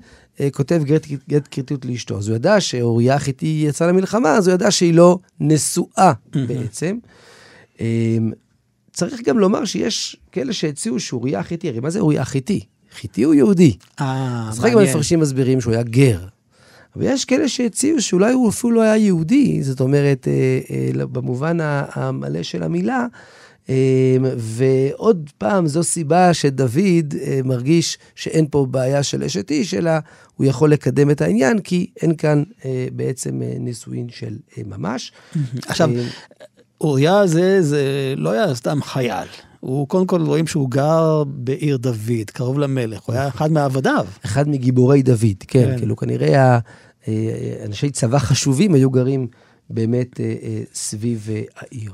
כותב 0.52 0.82
גט, 0.84 1.08
גט 1.30 1.86
לאשתו. 1.86 2.18
אז 2.18 2.28
הוא 2.28 2.36
ידע 2.36 2.62
שאוריה 2.62 3.16
החיתי 3.16 3.64
יצא 3.68 3.88
למלחמה, 3.88 4.32
אז 4.32 4.48
הוא 4.48 4.54
ידע 4.54 4.72
שהיא 4.72 4.94
לא 4.94 5.20
נשואה 5.40 6.14
בעצם. 6.48 6.98
אה, 7.82 8.18
צריך 8.94 9.22
גם 9.26 9.40
לומר 9.40 9.66
שיש 9.66 10.18
כאלה 10.32 10.54
שהציעו 10.54 11.00
שאוריה 11.00 11.40
החיתי, 11.40 11.70
הרי 11.70 11.80
מה 11.80 11.90
זה 11.90 12.00
אוריה 12.00 12.22
החיתי? 12.22 12.66
חיתי 12.94 13.24
הוא 13.24 13.34
יהודי. 13.34 13.78
אה, 14.00 14.46
אז 14.50 14.60
חלק 14.60 14.72
מעניין. 14.74 14.86
מהמפרשים 14.86 15.20
מסבירים 15.20 15.62
שהוא 15.62 15.74
היה 15.74 15.84
גר. 15.84 16.20
אבל 16.96 17.04
יש 17.04 17.26
כאלה 17.26 17.48
שהציעו 17.48 18.02
שאולי 18.02 18.34
הוא 18.34 18.50
אפילו 18.50 18.72
לא 18.74 18.82
היה 18.82 18.98
יהודי, 18.98 19.64
זאת 19.64 19.80
אומרת, 19.80 20.28
אה, 20.28 20.60
אה, 21.00 21.06
במובן 21.06 21.58
המלא 21.94 22.44
של 22.44 22.64
המילה. 22.64 23.06
אה, 23.70 24.18
ועוד 24.38 25.30
פעם, 25.38 25.68
זו 25.68 25.84
סיבה 25.84 26.34
שדוד 26.34 27.14
מרגיש 27.44 27.98
שאין 28.16 28.46
פה 28.52 28.66
בעיה 28.72 29.04
של 29.04 29.24
אשת 29.24 29.52
איש, 29.52 29.74
אלא 29.74 29.92
הוא 30.36 30.48
יכול 30.48 30.72
לקדם 30.72 31.12
את 31.12 31.22
העניין, 31.22 31.60
כי 31.60 31.90
אין 32.02 32.16
כאן 32.16 32.44
בעצם 32.94 33.42
נישואין 33.60 34.08
של 34.10 34.38
ממש. 34.66 35.12
עכשיו, 35.66 35.90
אוריה 36.82 37.20
הזה, 37.20 37.62
זה 37.62 38.14
לא 38.18 38.32
היה 38.32 38.56
סתם 38.56 38.80
חייל. 38.82 39.28
הוא 39.60 39.88
קודם 39.88 40.08
כל 40.08 40.22
רואים 40.22 40.48
שהוא 40.48 40.70
גר 40.70 41.24
בעיר 41.28 41.78
דוד, 41.78 42.30
קרוב 42.34 42.60
למלך, 42.60 43.02
הוא 43.02 43.16
היה 43.16 43.28
אחד 43.28 43.52
מעבדיו. 43.52 44.06
אחד 44.26 44.50
מגיבורי 44.50 45.02
דוד, 45.02 45.44
כן, 45.48 45.66
כן. 45.66 45.78
כאילו 45.78 45.96
כנראה 45.96 46.60
אה, 47.08 47.64
אנשי 47.66 47.90
צבא 47.90 48.20
חשובים 48.20 48.74
היו 48.74 48.90
גרים 48.90 49.28
באמת 49.70 50.20
אה, 50.20 50.36
אה, 50.44 50.62
סביב 50.74 51.30
העיר. 51.56 51.92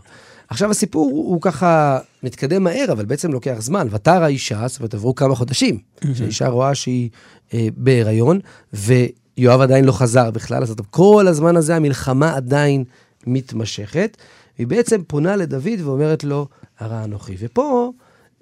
עכשיו 0.50 0.72
הסיפור 0.72 1.05
הוא, 1.05 1.29
הוא 1.31 1.41
ככה 1.41 2.00
מתקדם 2.24 2.63
מהר, 2.63 2.86
אבל 2.91 3.05
בעצם 3.05 3.31
לוקח 3.31 3.55
זמן. 3.60 3.88
ותר 3.91 4.24
האישה, 4.24 4.67
זאת 4.67 4.79
אומרת 4.79 4.93
עברו 4.93 5.15
כמה 5.15 5.36
חודשים, 5.36 5.77
שהאישה 6.13 6.48
רואה 6.48 6.75
שהיא 6.75 7.10
אה, 7.53 7.67
בהיריון, 7.77 8.39
ויואב 8.74 9.62
עדיין 9.62 9.86
לא 9.86 9.91
חזר 9.91 10.31
בכלל, 10.31 10.63
אז 10.63 10.75
כל 10.89 11.27
הזמן 11.27 11.55
הזה 11.55 11.75
המלחמה 11.75 12.36
עדיין 12.36 12.84
מתמשכת. 13.27 14.17
היא 14.57 14.67
בעצם 14.67 15.01
פונה 15.07 15.36
לדוד 15.36 15.81
ואומרת 15.84 16.24
לו, 16.24 16.48
הרע 16.79 17.03
אנוכי. 17.03 17.36
ופה 17.39 17.91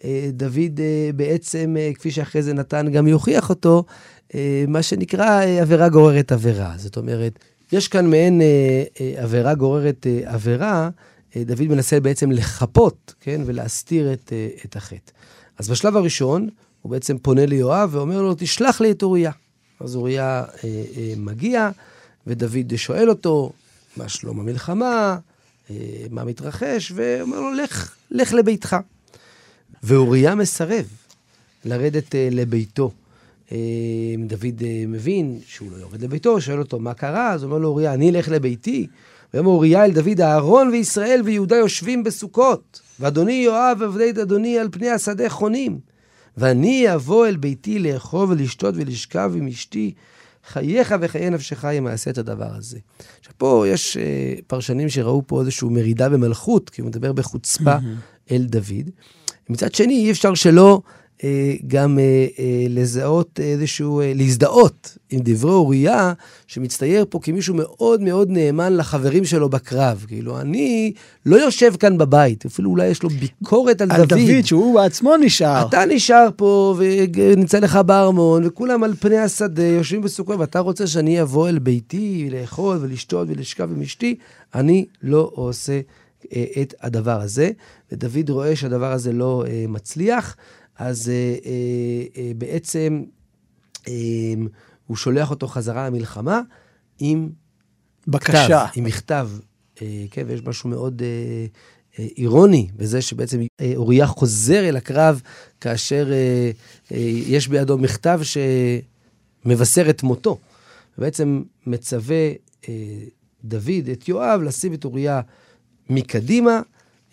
אה, 0.04 0.30
דוד 0.34 0.80
אה, 0.80 1.10
בעצם, 1.16 1.76
אה, 1.80 1.92
כפי 1.96 2.12
שאחרי 2.12 2.42
זה 2.44 2.54
נתן 2.54 2.92
גם 2.92 3.08
יוכיח 3.08 3.50
אותו, 3.50 3.84
מה 4.68 4.82
שנקרא 4.82 5.44
עבירה 5.62 5.90
גוררת 5.90 6.32
עבירה. 6.32 6.74
זאת 6.78 6.98
אומרת, 6.98 7.40
יש 7.72 7.88
כאן 7.88 8.10
מעין 8.10 8.42
עבירה 9.18 9.54
גוררת 9.54 10.08
עבירה, 10.26 10.90
דוד 11.38 11.68
מנסה 11.68 12.00
בעצם 12.00 12.32
לחפות, 12.32 13.14
כן, 13.20 13.42
ולהסתיר 13.46 14.14
את, 14.14 14.34
את 14.66 14.76
החטא. 14.76 15.12
אז 15.60 15.70
בשלב 15.70 15.98
הראשון, 15.98 16.50
הוא 16.82 16.92
בעצם 16.92 17.18
פונה 17.18 17.46
ליואב 17.46 17.90
ואומר 17.96 18.22
לו, 18.22 18.34
תשלח 18.38 18.82
לי 18.82 18.92
את 18.92 19.04
אוריה. 19.04 19.32
אז 19.80 19.96
אוריה 19.96 20.44
אה, 20.64 20.84
אה, 20.98 21.14
מגיע, 21.18 21.70
ודוד 22.28 22.76
שואל 22.76 23.10
אותו, 23.10 23.52
מה 23.98 24.10
שלום 24.10 24.40
המלחמה, 24.40 25.18
מה 26.10 26.24
מתרחש, 26.24 26.92
ואומר 26.96 27.40
לו, 27.40 27.54
לך, 27.54 27.96
לך 28.12 28.34
לביתך. 28.34 28.76
ואוריה 29.84 30.36
מסרב 30.36 30.86
לרדת 31.66 32.16
אה, 32.16 32.28
לביתו. 32.32 32.92
אה, 33.52 33.58
דוד 34.28 34.64
אה, 34.64 34.84
מבין 34.88 35.40
שהוא 35.48 35.72
לא 35.72 35.78
יורד 35.78 36.02
לביתו, 36.02 36.42
שואל 36.42 36.60
אותו, 36.60 36.80
מה 36.80 36.94
קרה? 36.94 37.32
אז 37.32 37.44
הוא 37.44 37.50
אומר 37.50 37.62
לו, 37.62 37.68
אוריה, 37.68 37.94
אני 37.94 38.10
אלך 38.10 38.30
לביתי. 38.30 38.88
ויאמר 39.34 39.50
אוריה 39.50 39.86
אל 39.86 39.92
דוד, 39.92 40.22
אהרון 40.22 40.70
וישראל 40.70 41.22
ויהודה 41.26 41.56
יושבים 41.56 42.04
בסוכות, 42.04 42.82
ואדוני 43.00 43.34
יואב 43.34 43.82
עבדי 43.84 44.10
אדוני 44.22 44.60
על 44.60 44.68
פני 44.72 44.90
השדה 44.90 45.30
חונים. 45.30 45.80
ואני 46.38 46.96
אבוא 46.96 47.28
אל 47.28 47.36
ביתי 47.36 47.80
לאכול 47.80 48.28
ולשתות 48.30 48.76
ולשכב 48.78 49.32
עם 49.36 49.48
אשתי, 49.48 49.94
חייך 50.48 50.96
וחיי 51.02 51.30
נפשך 51.30 51.64
ימעשה 51.74 52.12
את 52.12 52.18
הדבר 52.18 52.56
הזה. 52.56 52.80
עכשיו, 53.20 53.34
פה 53.38 53.66
יש 53.68 53.98
אה, 53.98 54.34
פרשנים 54.48 54.90
שראו 54.90 55.22
פה 55.28 55.40
איזושהי 55.40 55.70
מרידה 55.70 56.10
במלכות, 56.10 56.70
כי 56.70 56.82
הוא 56.82 56.88
מדבר 56.88 57.14
בחוצפה 57.14 57.76
אל 58.32 58.44
דוד. 58.44 58.90
מצד 59.50 59.74
שני, 59.74 59.94
אי 59.94 60.12
אפשר 60.12 60.34
שלא 60.34 60.82
גם 61.68 62.00
אה, 62.00 62.26
אה, 62.40 62.66
לזהות 62.70 63.40
איזשהו, 63.40 64.02
אה, 64.02 64.12
להזדהות 64.16 64.98
עם 65.10 65.20
דברי 65.24 65.52
אוריה, 65.52 66.14
שמצטייר 66.48 67.06
פה 67.10 67.20
כמישהו 67.24 67.56
מאוד 67.56 68.02
מאוד 68.02 68.30
נאמן 68.30 68.78
לחברים 68.78 69.26
שלו 69.26 69.50
בקרב. 69.50 70.06
כאילו, 70.08 70.42
אני 70.42 70.94
לא 71.26 71.36
יושב 71.36 71.76
כאן 71.80 71.98
בבית, 71.98 72.46
אפילו 72.46 72.70
אולי 72.70 72.88
יש 72.88 73.04
לו 73.04 73.10
ביקורת 73.10 73.82
על, 73.82 73.92
על 73.92 74.06
דוד, 74.06 74.46
שהוא 74.46 74.76
בעצמו 74.76 75.18
נשאר. 75.18 75.68
אתה 75.68 75.86
נשאר 75.86 76.30
פה 76.36 76.76
ונמצא 76.78 77.60
לך 77.60 77.76
בארמון, 77.76 78.46
וכולם 78.46 78.84
על 78.84 78.94
פני 79.00 79.18
השדה 79.18 79.64
יושבים 79.64 80.02
בסוכות, 80.02 80.40
ואתה 80.40 80.60
רוצה 80.60 80.88
שאני 80.88 81.22
אבוא 81.22 81.50
אל 81.50 81.60
ביתי 81.60 82.30
לאכול 82.32 82.78
ולשתות 82.82 83.28
ולשכב 83.30 83.70
עם 83.76 83.82
אשתי? 83.82 84.16
אני 84.56 84.86
לא 85.04 85.32
עושה 85.34 85.80
אה, 86.36 86.46
את 86.62 86.74
הדבר 86.82 87.22
הזה. 87.22 87.52
ודוד 87.92 88.30
רואה 88.30 88.56
שהדבר 88.56 88.92
הזה 88.92 89.14
לא 89.14 89.44
אה, 89.48 89.66
מצליח, 89.68 90.36
אז 90.78 91.10
אה, 91.10 91.36
אה, 91.46 92.22
אה, 92.22 92.32
בעצם 92.38 93.04
אה, 93.88 93.94
הוא 94.88 94.98
שולח 94.98 95.30
אותו 95.30 95.48
חזרה 95.48 95.90
למלחמה 95.90 96.42
עם 97.00 97.30
בקשה. 98.08 98.46
כתב, 98.46 98.66
עם 98.76 98.84
מכתב. 98.84 99.30
אה, 99.82 100.06
כן, 100.12 100.24
ויש 100.28 100.42
משהו 100.46 100.70
מאוד 100.70 101.02
אה, 101.02 101.46
אה, 102.00 102.08
אירוני 102.18 102.68
בזה 102.76 103.02
שבעצם 103.02 103.42
אה, 103.62 103.74
אוריה 103.76 104.08
חוזר 104.08 104.70
אל 104.70 104.78
הקרב 104.78 105.22
כאשר 105.62 106.12
אה, 106.12 106.52
אה, 106.92 106.98
יש 107.28 107.48
בידו 107.48 107.78
מכתב 107.78 108.22
שמבשר 109.44 109.90
את 109.90 110.04
מותו. 110.04 110.38
ובעצם 110.98 111.44
מצווה 111.68 112.32
אה, 112.70 112.74
דוד 113.44 113.90
את 113.92 114.08
יואב 114.08 114.42
לשים 114.42 114.74
את 114.74 114.86
אוריה 114.86 115.22
מקדימה. 115.90 116.62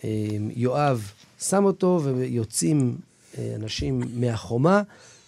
אה, 0.05 0.29
יואב 0.57 1.13
שם 1.41 1.65
אותו 1.65 2.01
ויוצאים 2.05 2.97
אנשים 3.39 4.03
מהחומה 4.15 4.83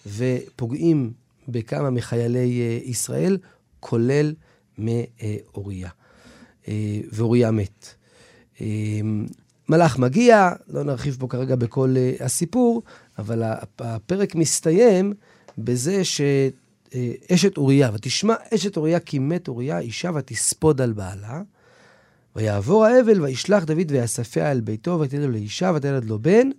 ופוגעים 0.05 1.11
בכמה 1.47 1.89
מחיילי 1.89 2.61
אה, 2.61 2.79
ישראל, 2.83 3.37
כולל 3.79 4.33
מאוריה. 4.77 5.89
אה, 6.67 6.99
ואוריה 7.11 7.51
מת. 7.51 7.93
אה, 8.61 8.67
מלאך 9.69 9.99
מגיע, 9.99 10.51
לא 10.67 10.83
נרחיב 10.83 11.17
פה 11.19 11.27
כרגע 11.27 11.55
בכל 11.55 11.95
הסיפור, 12.19 12.81
אבל 13.17 13.43
הפרק 13.79 14.35
מסתיים 14.35 15.13
בזה 15.57 16.01
שאשת 16.03 17.57
אוריה, 17.57 17.89
ותשמע 17.93 18.33
אשת 18.53 18.77
אוריה 18.77 18.99
כי 18.99 19.19
מת 19.19 19.47
אוריה, 19.47 19.79
אישה 19.79 20.11
ותספוד 20.15 20.81
על 20.81 20.93
בעלה. 20.93 21.41
ויעבור 22.35 22.85
האבל, 22.85 23.21
וישלח 23.21 23.63
דוד 23.63 23.91
ויאספיה 23.91 24.51
אל 24.51 24.61
ביתו, 24.61 24.99
ותתן 24.99 25.21
לו 25.21 25.31
לאישה, 25.31 25.71
ותלד 25.75 26.05
לו 26.05 26.19
בן, 26.19 26.49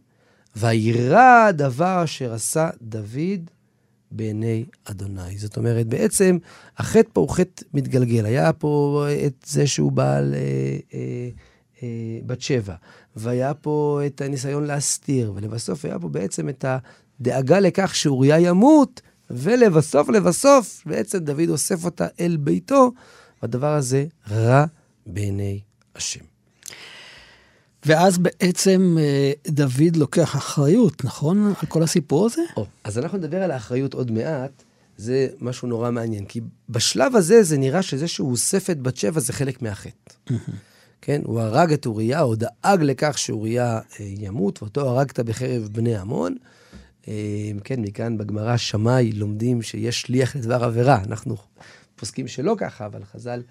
וירא 0.56 1.46
הדבר 1.48 2.04
אשר 2.04 2.32
עשה 2.32 2.70
דוד 2.82 3.50
בעיני 4.10 4.64
אדוני. 4.84 5.38
זאת 5.38 5.56
אומרת, 5.56 5.86
בעצם 5.86 6.38
החטא 6.78 7.08
פה 7.12 7.20
הוא 7.20 7.28
חטא 7.28 7.64
מתגלגל. 7.74 8.26
היה 8.26 8.52
פה 8.52 9.06
את 9.26 9.46
זה 9.46 9.66
שהוא 9.66 9.92
בעל 9.92 10.34
אה, 10.34 10.40
אה, 10.94 11.28
אה, 11.82 12.18
בת 12.26 12.40
שבע, 12.40 12.74
והיה 13.16 13.54
פה 13.54 14.00
את 14.06 14.20
הניסיון 14.20 14.64
להסתיר, 14.64 15.32
ולבסוף 15.34 15.84
היה 15.84 15.98
פה 15.98 16.08
בעצם 16.08 16.48
את 16.48 16.64
הדאגה 17.20 17.60
לכך 17.60 17.94
שאוריה 17.94 18.40
ימות, 18.40 19.00
ולבסוף, 19.30 20.08
לבסוף, 20.08 20.82
בעצם 20.86 21.18
דוד 21.18 21.48
אוסף 21.48 21.84
אותה 21.84 22.06
אל 22.20 22.36
ביתו, 22.40 22.92
והדבר 23.42 23.74
הזה 23.74 24.06
רע 24.30 24.64
בעיני 25.06 25.60
השם. 25.94 26.33
ואז 27.86 28.18
בעצם 28.18 28.96
אה, 29.00 29.32
דוד 29.48 29.96
לוקח 29.96 30.36
אחריות, 30.36 31.04
נכון? 31.04 31.46
על 31.46 31.68
כל 31.68 31.82
הסיפור 31.82 32.26
הזה? 32.26 32.42
או, 32.56 32.66
אז 32.84 32.98
אנחנו 32.98 33.18
נדבר 33.18 33.42
על 33.42 33.50
האחריות 33.50 33.94
עוד 33.94 34.10
מעט. 34.10 34.62
זה 34.96 35.28
משהו 35.40 35.68
נורא 35.68 35.90
מעניין, 35.90 36.24
כי 36.24 36.40
בשלב 36.68 37.16
הזה 37.16 37.42
זה 37.42 37.58
נראה 37.58 37.82
שזה 37.82 38.08
שהוא 38.08 38.30
אוסף 38.30 38.70
את 38.70 38.80
בת 38.80 38.96
שבע 38.96 39.20
זה 39.20 39.32
חלק 39.32 39.62
מהחטא. 39.62 40.34
כן, 41.00 41.20
הוא 41.24 41.40
הרג 41.40 41.72
את 41.72 41.86
אוריה, 41.86 42.22
או 42.22 42.34
דאג 42.34 42.82
לכך 42.82 43.18
שאוריה 43.18 43.78
אה, 43.78 43.80
ימות, 44.18 44.62
ואותו 44.62 44.88
הרגת 44.88 45.20
בחרב 45.20 45.68
בני 45.72 45.96
עמון. 45.96 46.36
אה, 47.08 47.12
כן, 47.64 47.80
מכאן 47.80 48.18
בגמרא 48.18 48.56
שמאי 48.56 49.12
לומדים 49.12 49.62
שיש 49.62 50.00
שליח 50.00 50.36
לדבר 50.36 50.64
עבירה. 50.64 50.98
אנחנו 51.06 51.36
פוסקים 51.96 52.28
שלא 52.28 52.54
ככה, 52.58 52.86
אבל 52.86 53.04
חז"ל 53.04 53.42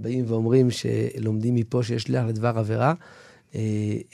באים 0.00 0.24
ואומרים 0.28 0.68
שלומדים 0.70 1.54
מפה 1.54 1.82
שיש 1.82 2.02
שליח 2.02 2.24
לדבר 2.24 2.58
עבירה. 2.58 2.94
אה, 3.54 3.60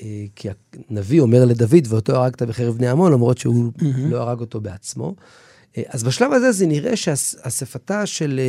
אה, 0.03 0.25
כי 0.37 0.49
הנביא 0.91 1.21
אומר 1.21 1.45
לדוד, 1.45 1.87
ואותו 1.89 2.17
הרגת 2.17 2.43
בחרב 2.43 2.77
בני 2.77 2.89
עמון, 2.89 3.13
למרות 3.13 3.39
שהוא. 3.39 3.73
לא 4.11 4.17
הרג 4.17 4.41
אותו 4.41 4.61
בעצמו. 4.61 5.15
אה, 5.77 5.83
אז 5.89 6.05
בשלב 6.05 6.33
הזה 6.33 6.53
זה 6.53 6.67
נראה 6.67 6.97
שאספתה 6.97 8.07
של 8.07 8.41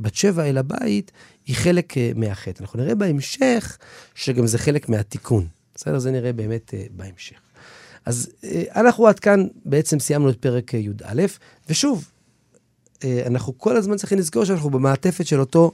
בת 0.00 0.14
שבע 0.14 0.44
אל 0.44 0.58
הבית 0.58 1.12
היא 1.46 1.56
חלק 1.56 1.94
מהחטא. 2.14 2.62
אנחנו 2.62 2.80
נראה 2.80 2.94
בהמשך 2.94 3.78
שגם 4.14 4.46
זה 4.46 4.58
חלק 4.58 4.88
מהתיקון. 4.88 5.46
בסדר? 5.74 5.98
זה 5.98 6.10
נראה 6.10 6.32
באמת 6.32 6.74
בהמשך. 6.90 7.36
אז 8.04 8.30
אנחנו 8.76 9.06
עד 9.06 9.18
כאן 9.18 9.46
בעצם 9.64 10.00
סיימנו 10.00 10.30
את 10.30 10.36
פרק 10.36 10.74
י"א, 10.74 11.22
ושוב, 11.68 12.10
אנחנו 13.04 13.58
כל 13.58 13.76
הזמן 13.76 13.96
צריכים 13.96 14.18
לזכור 14.18 14.44
שאנחנו 14.44 14.70
במעטפת 14.70 15.26
של 15.26 15.40
אותו, 15.40 15.72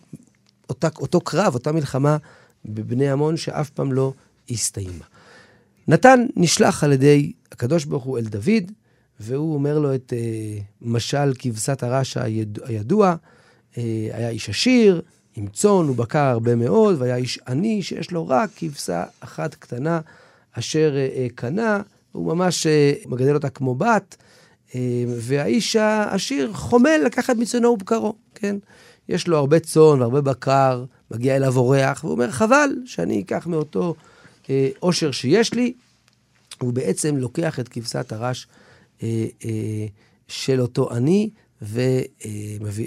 אותה, 0.69 0.88
אותו 0.99 1.21
קרב, 1.21 1.55
אותה 1.55 1.73
מלחמה 1.73 2.17
בבני 2.64 3.11
עמון 3.11 3.37
שאף 3.37 3.70
פעם 3.70 3.92
לא 3.92 4.12
הסתיימה. 4.50 5.05
נתן 5.88 6.27
נשלח 6.37 6.85
על 6.85 6.92
ידי 6.92 7.33
הקדוש 7.53 7.85
ברוך 7.85 8.05
הוא 8.05 8.18
אל 8.18 8.24
דוד, 8.24 8.72
והוא 9.20 9.55
אומר 9.55 9.79
לו 9.79 9.94
את 9.94 10.12
uh, 10.12 10.62
משל 10.83 11.33
כבשת 11.38 11.83
הרש 11.83 12.16
היד, 12.16 12.59
הידוע, 12.64 13.14
uh, 13.72 13.77
היה 14.12 14.29
איש 14.29 14.50
עשיר, 14.50 15.03
עם 15.37 15.46
צאן 15.46 15.70
ובקר 15.90 16.18
הרבה 16.18 16.55
מאוד, 16.55 16.96
והיה 16.98 17.16
איש 17.16 17.38
עני 17.48 17.83
שיש 17.83 18.11
לו 18.11 18.29
רק 18.29 18.50
כבשה 18.57 19.05
אחת 19.20 19.55
קטנה, 19.55 20.00
אשר 20.53 20.94
uh, 20.94 21.33
קנה, 21.35 21.81
הוא 22.12 22.35
ממש 22.35 22.66
uh, 22.66 23.09
מגדל 23.09 23.35
אותה 23.35 23.48
כמו 23.48 23.74
בת, 23.74 24.16
uh, 24.68 24.74
והאיש 25.09 25.77
העשיר 25.77 26.53
חומל 26.53 27.00
לקחת 27.07 27.37
מצאנו 27.37 27.68
ובקרו, 27.68 28.14
כן? 28.35 28.57
יש 29.09 29.29
לו 29.29 29.38
הרבה 29.38 29.61
צאן 29.61 30.00
והרבה 30.00 30.20
בקר, 30.20 30.85
מגיע 31.14 31.37
אליו 31.37 31.57
אורח, 31.57 32.05
והוא 32.05 32.12
אומר, 32.12 32.31
חבל 32.31 32.70
שאני 32.85 33.20
אקח 33.20 33.46
מאותו 33.46 33.94
אה, 34.50 34.68
עושר 34.79 35.11
שיש 35.11 35.55
לי. 35.55 35.72
הוא 36.61 36.72
בעצם 36.72 37.16
לוקח 37.16 37.61
את 37.61 37.68
כבשת 37.68 38.12
הרש 38.12 38.46
אה, 39.03 39.27
אה, 39.44 39.87
של 40.29 40.61
אותו 40.61 40.92
עני, 40.92 41.31
ו, 41.62 41.81
אה, 42.24 42.31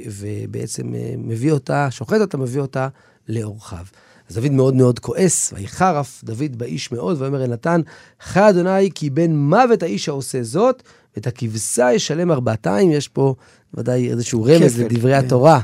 ובעצם 0.05 0.95
אה, 0.95 1.13
מביא 1.17 1.51
אותה, 1.51 1.87
שוחט 1.91 2.21
אותה, 2.21 2.37
מביא 2.37 2.61
אותה 2.61 2.87
לאורחיו. 3.29 3.85
אז 4.29 4.35
דוד 4.35 4.51
מאוד 4.51 4.75
מאוד 4.75 4.99
כועס, 4.99 5.53
ויחרף 5.55 6.23
דוד 6.23 6.55
באיש 6.57 6.91
מאוד, 6.91 7.21
ואומר 7.21 7.43
אל 7.43 7.49
נתן, 7.49 7.81
חי 8.21 8.49
אדוני 8.49 8.91
כי 8.95 9.09
בן 9.09 9.35
מוות 9.35 9.83
האיש 9.83 10.09
העושה 10.09 10.43
זאת, 10.43 10.83
ואת 11.15 11.27
הכבשה 11.27 11.93
ישלם 11.93 12.31
ארבעתיים. 12.31 12.91
יש 12.91 13.07
פה 13.07 13.35
ודאי 13.73 14.11
איזשהו 14.11 14.43
רמז 14.43 14.73
כפל, 14.73 14.83
לדברי 14.83 15.19
כן. 15.19 15.25
התורה. 15.25 15.59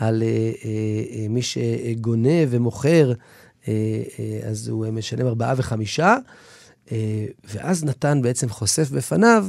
על 0.00 0.22
אה, 0.22 0.52
אה, 0.64 1.26
מי 1.28 1.42
שגונה 1.42 2.38
ומוכר, 2.48 3.12
אה, 3.68 3.72
אז 4.48 4.68
הוא 4.68 4.86
משלם 4.90 5.26
ארבעה 5.26 5.54
וחמישה, 5.56 6.16
ואז 7.44 7.84
נתן 7.84 8.22
בעצם 8.22 8.48
חושף 8.48 8.90
בפניו, 8.90 9.46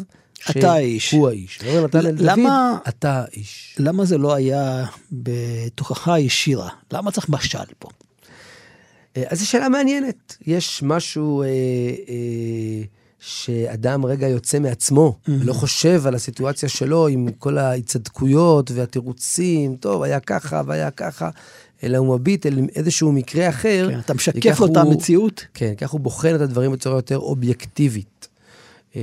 אתה 0.49 0.73
האיש. 0.73 1.09
שהוא 1.09 1.29
האיש. 1.29 1.59
ואומר 1.63 1.83
נתן 1.83 1.99
אל 1.99 2.11
דוד, 2.11 2.39
אתה 2.87 3.23
האיש. 3.23 3.75
למה 3.79 4.05
זה 4.05 4.17
לא 4.17 4.33
היה 4.33 4.85
בתוכחה 5.11 6.19
ישירה? 6.19 6.69
למה 6.93 7.11
צריך 7.11 7.29
משל 7.29 7.57
פה? 7.79 7.89
אז 9.15 9.39
זו 9.39 9.47
שאלה 9.47 9.69
מעניינת. 9.69 10.37
יש 10.47 10.83
משהו... 10.83 11.41
אה, 11.41 11.47
אה, 12.09 12.83
שאדם 13.23 14.05
רגע 14.05 14.27
יוצא 14.27 14.59
מעצמו, 14.59 15.17
mm-hmm. 15.19 15.31
ולא 15.39 15.53
חושב 15.53 16.07
על 16.07 16.15
הסיטואציה 16.15 16.69
שלו 16.69 17.07
עם 17.07 17.27
כל 17.39 17.57
ההצדקויות 17.57 18.71
והתירוצים, 18.71 19.75
טוב, 19.75 20.03
היה 20.03 20.19
ככה 20.19 20.61
והיה 20.65 20.91
ככה, 20.91 21.29
אלא 21.83 21.97
הוא 21.97 22.15
מביט 22.15 22.45
אל 22.45 22.59
איזשהו 22.75 23.11
מקרה 23.11 23.49
אחר. 23.49 23.87
כן, 23.91 23.99
אתה 23.99 24.13
משקף 24.13 24.59
לו 24.59 24.65
את 24.65 24.77
המציאות. 24.77 25.45
כן, 25.53 25.73
כך 25.77 25.89
הוא 25.89 26.01
בוחן 26.01 26.35
את 26.35 26.41
הדברים 26.41 26.71
בצורה 26.71 26.97
יותר 26.97 27.17
אובייקטיבית. 27.17 28.27
אמ, 28.95 29.01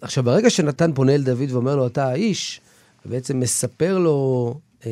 עכשיו, 0.00 0.24
ברגע 0.24 0.50
שנתן 0.50 0.92
פונה 0.94 1.14
אל 1.14 1.22
דוד 1.22 1.52
ואומר 1.52 1.76
לו, 1.76 1.86
אתה 1.86 2.08
האיש, 2.08 2.60
ובעצם 3.06 3.40
מספר 3.40 3.98
לו 3.98 4.54
אה, 4.86 4.90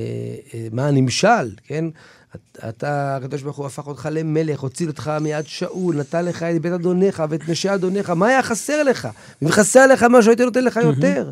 אה, 0.55 0.69
מה 0.73 0.89
הנמשל, 0.89 1.55
כן? 1.65 1.85
אתה, 2.69 3.17
הקדוש 3.17 3.43
ברוך 3.43 3.57
הוא 3.57 3.67
הפך 3.67 3.87
אותך 3.87 4.09
למלך, 4.13 4.61
הוציא 4.61 4.87
אותך 4.87 5.13
מיד 5.21 5.47
שאול, 5.47 5.97
נתן 5.97 6.25
לך 6.25 6.43
את 6.43 6.63
בית 6.63 6.73
אדונך 6.73 7.25
ואת 7.31 7.49
נשי 7.49 7.75
אדונך, 7.75 8.11
מה 8.11 8.27
היה 8.27 8.43
חסר 8.43 8.83
לך? 8.83 9.09
אם 9.43 9.49
חסר 9.49 9.87
לך 9.87 10.07
משהו, 10.11 10.31
הייתי 10.31 10.45
נותן 10.45 10.65
לך 10.65 10.77
יותר. 10.83 11.31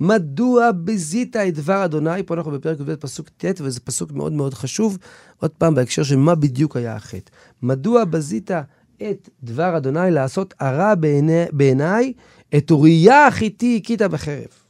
מדוע 0.00 0.70
בזית 0.72 1.36
את 1.36 1.54
דבר 1.54 1.84
אדוני? 1.84 2.22
פה 2.22 2.34
אנחנו 2.34 2.50
בפרק 2.50 2.80
י"ב 2.80 2.94
פסוק 2.94 3.28
ט', 3.36 3.60
וזה 3.60 3.80
פסוק 3.80 4.12
מאוד 4.12 4.32
מאוד 4.32 4.54
חשוב, 4.54 4.98
עוד 5.40 5.50
פעם 5.50 5.74
בהקשר 5.74 6.02
של 6.02 6.16
מה 6.16 6.34
בדיוק 6.34 6.76
היה 6.76 6.96
החטא. 6.96 7.30
מדוע 7.62 8.04
בזית 8.04 8.50
את 9.02 9.28
דבר 9.42 9.76
אדוני 9.76 10.10
לעשות 10.10 10.54
הרע 10.60 10.94
בעיני, 10.94 11.44
בעיניי, 11.52 12.12
את 12.56 12.70
אוריה 12.70 13.26
החיתי 13.26 13.80
הכית 13.82 14.02
בחרב. 14.02 14.63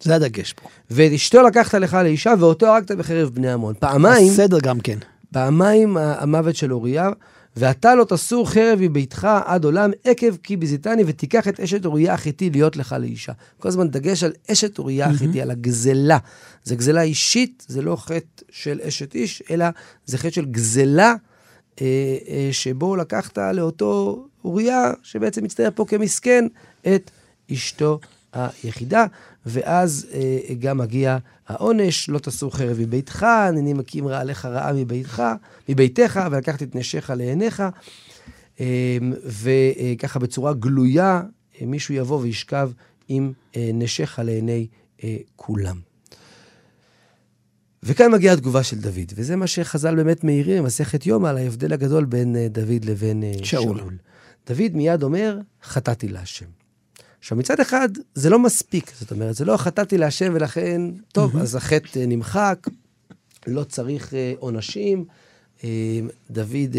זה 0.00 0.14
הדגש 0.14 0.52
פה. 0.52 0.68
ואת 0.90 1.12
אשתו 1.12 1.42
לקחת 1.42 1.74
לך 1.74 1.94
לאישה, 1.94 2.34
ואותו 2.38 2.66
הרגת 2.66 2.90
בחרב 2.90 3.28
בני 3.28 3.52
עמון. 3.52 3.74
פעמיים... 3.78 4.32
בסדר 4.32 4.58
גם 4.60 4.80
כן. 4.80 4.98
פעמיים 5.32 5.96
המוות 5.96 6.56
של 6.56 6.72
אוריה, 6.72 7.10
ואתה 7.56 7.94
לא 7.94 8.04
תסור 8.04 8.50
חרב 8.50 8.78
מביתך 8.80 9.28
עד 9.44 9.64
עולם, 9.64 9.90
עקב 10.04 10.36
כי 10.42 10.56
ביזיתני, 10.56 11.02
ותיקח 11.06 11.48
את 11.48 11.60
אשת 11.60 11.86
אוריה 11.86 12.14
החיתי 12.14 12.50
להיות 12.50 12.76
לך 12.76 12.96
לאישה. 13.00 13.32
כל 13.58 13.68
הזמן 13.68 13.88
דגש 13.88 14.24
על 14.24 14.32
אשת 14.50 14.78
אוריה 14.78 15.06
החיתי, 15.06 15.42
על 15.42 15.50
הגזלה. 15.50 16.18
זה 16.64 16.76
גזלה 16.76 17.02
אישית, 17.02 17.66
זה 17.68 17.82
לא 17.82 17.96
חטא 17.96 18.44
של 18.50 18.80
אשת 18.82 19.14
איש, 19.14 19.42
אלא 19.50 19.66
זה 20.06 20.18
חטא 20.18 20.30
של 20.30 20.44
גזלה, 20.44 21.14
אה, 21.80 21.86
אה, 22.28 22.48
שבו 22.52 22.96
לקחת 22.96 23.38
לאותו 23.38 24.24
אוריה, 24.44 24.92
שבעצם 25.02 25.44
מצטייר 25.44 25.70
פה 25.74 25.84
כמסכן, 25.88 26.46
את 26.94 27.10
אשתו 27.52 28.00
היחידה. 28.36 29.06
ואז 29.46 30.06
אה, 30.12 30.54
גם 30.58 30.78
מגיע 30.78 31.18
העונש, 31.48 32.08
לא 32.08 32.18
תסור 32.18 32.56
חרב 32.56 32.80
מביתך, 32.80 33.22
הנני 33.22 33.72
מקים 33.72 34.08
רע 34.08 34.20
עליך 34.20 34.44
רעה 34.44 34.72
מביתך, 34.72 35.22
מביתך, 35.68 36.20
ולקחת 36.30 36.62
את 36.62 36.74
נשיך 36.74 37.10
לעיניך. 37.10 37.62
אה, 38.60 38.98
וככה 39.24 40.18
בצורה 40.18 40.54
גלויה, 40.54 41.22
אה, 41.60 41.66
מישהו 41.66 41.94
יבוא 41.94 42.20
וישכב 42.20 42.70
עם 43.08 43.32
אה, 43.56 43.70
נשיך 43.74 44.18
לעיני 44.18 44.66
אה, 45.04 45.16
כולם. 45.36 45.80
וכאן 47.82 48.12
מגיעה 48.12 48.34
התגובה 48.34 48.62
של 48.62 48.78
דוד, 48.78 49.12
וזה 49.16 49.36
מה 49.36 49.46
שחז"ל 49.46 49.94
באמת 49.94 50.24
מעירים 50.24 50.62
במסכת 50.62 51.06
יומא 51.06 51.28
על 51.28 51.36
ההבדל 51.36 51.72
הגדול 51.72 52.04
בין 52.04 52.36
אה, 52.36 52.48
דוד 52.48 52.84
לבין 52.84 53.22
אה, 53.22 53.32
שאול. 53.42 53.78
שאול. 53.78 53.96
דוד 54.46 54.74
מיד 54.74 55.02
אומר, 55.02 55.38
חטאתי 55.62 56.08
להשם. 56.08 56.46
עכשיו, 57.26 57.38
מצד 57.38 57.60
אחד, 57.60 57.88
זה 58.14 58.30
לא 58.30 58.38
מספיק. 58.38 58.92
זאת 59.00 59.10
אומרת, 59.10 59.34
זה 59.34 59.44
לא 59.44 59.56
חטאתי 59.56 59.98
להשם 59.98 60.32
ולכן, 60.34 60.82
טוב, 61.12 61.34
mm-hmm. 61.34 61.40
אז 61.40 61.54
החטא 61.54 61.98
אה, 61.98 62.06
נמחק, 62.06 62.68
לא 63.46 63.64
צריך 63.64 64.14
אה, 64.14 64.32
עונשים. 64.38 65.04
אה, 65.64 66.00
דוד 66.30 66.76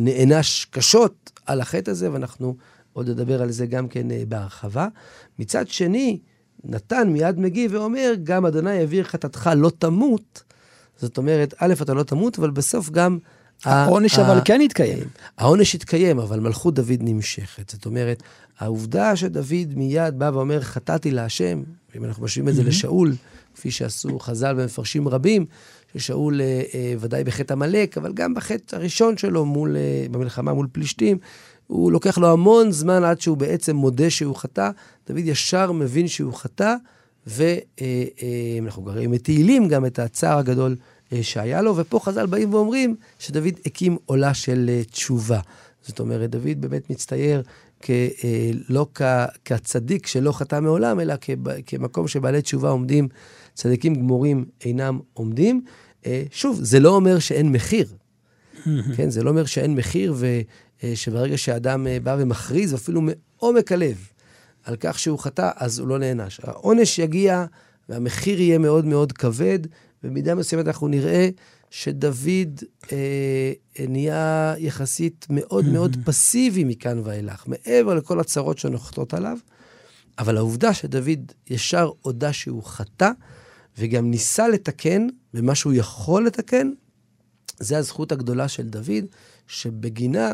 נענש 0.00 0.64
קשות 0.70 1.30
על 1.46 1.60
החטא 1.60 1.90
הזה, 1.90 2.12
ואנחנו 2.12 2.56
עוד 2.92 3.10
נדבר 3.10 3.42
על 3.42 3.50
זה 3.50 3.66
גם 3.66 3.88
כן 3.88 4.06
בהרחבה. 4.28 4.88
מצד 5.38 5.68
שני, 5.68 6.18
נתן 6.64 7.08
מיד 7.08 7.38
מגיב 7.38 7.74
ואומר, 7.74 8.14
גם 8.22 8.46
אדוני 8.46 8.74
יעביר 8.74 9.04
חטאתך 9.04 9.50
לא 9.56 9.70
תמות. 9.78 10.42
זאת 10.96 11.18
אומרת, 11.18 11.54
א', 11.58 11.74
אתה 11.82 11.94
לא 11.94 12.02
תמות, 12.02 12.38
אבל 12.38 12.50
בסוף 12.50 12.90
גם 12.90 13.18
העונש 13.64 14.18
אבל 14.18 14.40
כן 14.44 14.60
התקיים. 14.60 15.04
העונש 15.38 15.74
התקיים, 15.74 16.18
אבל 16.18 16.40
מלכות 16.40 16.74
דוד 16.74 16.98
נמשכת. 17.00 17.70
זאת 17.70 17.86
אומרת, 17.86 18.22
העובדה 18.58 19.16
שדוד 19.16 19.74
מיד 19.76 20.18
בא 20.18 20.30
ואומר, 20.34 20.60
חטאתי 20.60 21.10
להשם, 21.10 21.62
אם 21.96 22.04
אנחנו 22.04 22.24
משווים 22.24 22.48
את 22.48 22.54
זה 22.54 22.64
לשאול, 22.64 23.12
כפי 23.54 23.70
שעשו 23.70 24.18
חז"ל 24.18 24.54
ומפרשים 24.58 25.08
רבים, 25.08 25.46
ששאול 25.92 26.40
אה, 26.40 26.62
אה, 26.74 26.94
ודאי 27.00 27.24
בחטא 27.24 27.52
עמלק, 27.52 27.98
אבל 27.98 28.12
גם 28.12 28.34
בחטא 28.34 28.76
הראשון 28.76 29.16
שלו 29.16 29.44
מול, 29.44 29.76
אה, 29.76 30.06
במלחמה 30.10 30.52
מול 30.52 30.66
פלישתים, 30.72 31.18
הוא 31.66 31.92
לוקח 31.92 32.18
לו 32.18 32.32
המון 32.32 32.72
זמן 32.72 33.04
עד 33.04 33.20
שהוא 33.20 33.36
בעצם 33.36 33.76
מודה 33.76 34.10
שהוא 34.10 34.36
חטא. 34.36 34.70
דוד 35.08 35.18
ישר 35.18 35.72
מבין 35.72 36.08
שהוא 36.08 36.34
חטא, 36.34 36.74
ואנחנו 37.26 38.82
רואים 38.82 39.10
מתהילים 39.10 39.68
גם 39.68 39.86
את 39.86 39.98
הצער 39.98 40.38
הגדול 40.38 40.76
שהיה 41.22 41.62
לו, 41.62 41.76
ופה 41.76 42.00
חז"ל 42.02 42.26
באים 42.26 42.54
ואומרים 42.54 42.96
שדוד 43.18 43.54
הקים 43.66 43.96
עולה 44.06 44.34
של 44.34 44.66
אה, 44.68 44.84
תשובה. 44.84 45.40
זאת 45.82 46.00
אומרת, 46.00 46.30
דוד 46.30 46.60
באמת 46.60 46.90
מצטייר 46.90 47.42
כ, 47.80 47.90
אה, 47.90 48.50
לא 48.68 48.86
כ, 48.94 49.02
כצדיק 49.44 50.06
שלא 50.06 50.32
חטא 50.32 50.60
מעולם, 50.60 51.00
אלא 51.00 51.14
כ, 51.20 51.30
כמקום 51.66 52.08
שבעלי 52.08 52.42
תשובה 52.42 52.70
עומדים, 52.70 53.08
צדיקים 53.54 53.94
גמורים 53.94 54.44
אינם 54.64 55.00
עומדים. 55.12 55.62
אה, 56.06 56.22
שוב, 56.30 56.58
זה 56.62 56.80
לא 56.80 56.96
אומר 56.96 57.18
שאין 57.18 57.52
מחיר. 57.52 57.86
כן, 58.96 59.10
זה 59.10 59.22
לא 59.22 59.30
אומר 59.30 59.44
שאין 59.44 59.74
מחיר, 59.74 60.14
ושברגע 60.82 61.32
אה, 61.32 61.38
שאדם 61.38 61.86
אה, 61.86 61.98
בא 62.02 62.16
ומכריז, 62.18 62.74
אפילו 62.74 63.00
מעומק 63.02 63.72
הלב, 63.72 64.08
על 64.64 64.76
כך 64.80 64.98
שהוא 64.98 65.18
חטא, 65.18 65.50
אז 65.56 65.78
הוא 65.78 65.88
לא 65.88 65.98
נענש. 65.98 66.40
העונש 66.42 66.98
יגיע 66.98 67.44
והמחיר 67.88 68.40
יהיה 68.40 68.58
מאוד 68.58 68.84
מאוד 68.84 69.12
כבד, 69.12 69.58
במידה 70.02 70.34
מסוימת 70.34 70.66
אנחנו 70.66 70.88
נראה 70.88 71.28
שדוד 71.70 72.62
אה, 72.92 73.52
נהיה 73.88 74.54
יחסית 74.58 75.26
מאוד 75.30 75.64
מאוד 75.64 75.96
פסיבי 76.04 76.64
מכאן 76.64 76.98
ואילך, 77.04 77.44
מעבר 77.46 77.94
לכל 77.94 78.20
הצרות 78.20 78.58
שנוחתות 78.58 79.14
עליו. 79.14 79.38
אבל 80.18 80.36
העובדה 80.36 80.74
שדוד 80.74 81.32
ישר 81.50 81.90
הודה 82.02 82.32
שהוא 82.32 82.62
חטא, 82.62 83.10
וגם 83.78 84.10
ניסה 84.10 84.48
לתקן 84.48 85.06
במה 85.34 85.54
שהוא 85.54 85.72
יכול 85.72 86.26
לתקן, 86.26 86.70
זה 87.60 87.78
הזכות 87.78 88.12
הגדולה 88.12 88.48
של 88.48 88.68
דוד, 88.68 89.04
שבגינה 89.46 90.32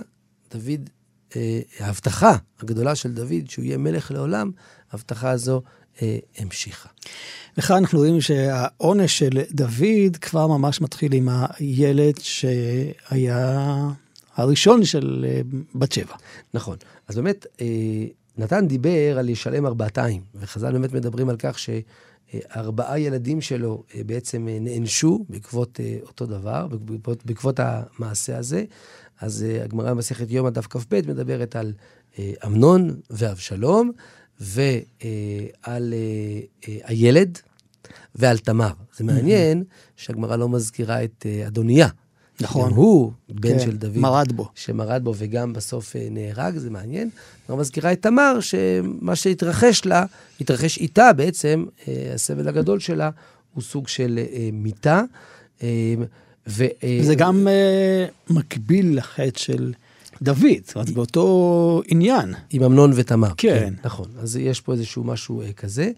דוד, 0.50 0.90
אה, 1.36 1.60
ההבטחה 1.80 2.36
הגדולה 2.60 2.94
של 2.94 3.12
דוד, 3.12 3.48
שהוא 3.50 3.64
יהיה 3.64 3.78
מלך 3.78 4.10
לעולם, 4.10 4.50
ההבטחה 4.90 5.30
הזו 5.30 5.62
אה, 5.64 5.70
המשיכה. 6.38 6.88
וכאן 7.58 7.76
אנחנו 7.76 7.98
רואים 7.98 8.20
שהעונש 8.20 9.18
של 9.18 9.40
דוד 9.50 10.16
כבר 10.20 10.46
ממש 10.46 10.80
מתחיל 10.80 11.12
עם 11.12 11.28
הילד 11.58 12.14
שהיה 12.18 13.88
הראשון 14.36 14.84
של 14.84 15.26
אה, 15.28 15.40
בת 15.74 15.92
שבע. 15.92 16.14
נכון. 16.54 16.76
אז 17.08 17.16
באמת, 17.16 17.46
אה, 17.60 17.66
נתן 18.38 18.68
דיבר 18.68 19.18
על 19.18 19.28
ישלם 19.28 19.66
ארבעתיים, 19.66 20.22
וחז"ל 20.34 20.72
באמת 20.72 20.92
מדברים 20.92 21.28
על 21.28 21.36
כך 21.38 21.58
שארבעה 21.58 22.98
ילדים 22.98 23.40
שלו 23.40 23.82
אה, 23.94 24.04
בעצם 24.06 24.48
נענשו 24.60 25.24
בעקבות 25.28 25.80
אותו 26.02 26.26
דבר, 26.26 26.66
בעקבות, 26.66 27.26
בעקבות 27.26 27.60
המעשה 27.62 28.38
הזה. 28.38 28.64
אז 29.20 29.46
הגמרא 29.64 29.90
במסכת 29.90 30.30
יומא 30.30 30.50
דף 30.50 30.66
כ"ב 30.66 31.00
מדברת 31.08 31.56
על 31.56 31.72
אמנון 32.46 33.00
ואבשלום, 33.10 33.92
ועל 34.44 35.94
הילד 36.84 37.38
ועל 38.14 38.38
תמר. 38.38 38.72
זה 38.96 39.04
מעניין 39.04 39.64
שהגמרא 39.96 40.36
לא 40.36 40.48
מזכירה 40.48 41.04
את 41.04 41.26
אדוניה. 41.46 41.88
נכון. 42.40 42.70
גם 42.70 42.76
הוא 42.76 43.12
בן 43.28 43.48
כן, 43.48 43.60
של 43.60 43.76
דוד. 43.76 43.98
מרד 43.98 44.32
בו. 44.32 44.48
שמרד 44.54 45.04
בו 45.04 45.14
וגם 45.16 45.52
בסוף 45.52 45.96
אה, 45.96 46.08
נהרג, 46.10 46.56
זה 46.56 46.70
מעניין. 46.70 47.10
הגמרא 47.44 47.60
מזכירה 47.60 47.92
את 47.92 48.02
תמר, 48.02 48.40
שמה 48.40 49.16
שהתרחש 49.16 49.86
לה, 49.86 50.04
התרחש 50.40 50.78
איתה 50.78 51.12
בעצם, 51.12 51.64
אה, 51.88 52.10
הסבל 52.14 52.48
הגדול 52.48 52.80
שלה, 52.80 53.10
הוא 53.54 53.62
סוג 53.62 53.88
של 53.88 54.20
אה, 54.32 54.50
מיתה. 54.52 55.02
ו... 56.46 56.64
זה 57.02 57.14
גם 57.14 57.46
מקביל 58.30 58.98
לחטא 58.98 59.38
של 59.38 59.72
דוד, 60.22 60.64
זאת 60.64 60.74
אומרת, 60.74 60.90
באותו 60.90 61.82
עניין. 61.88 62.34
עם 62.50 62.62
אמנון 62.62 62.92
ותמר. 62.94 63.28
כן. 63.36 63.58
כן. 63.60 63.74
נכון, 63.84 64.06
אז 64.18 64.36
יש 64.36 64.60
פה 64.60 64.72
איזשהו 64.72 65.04
משהו 65.04 65.42
כזה. 65.56 65.90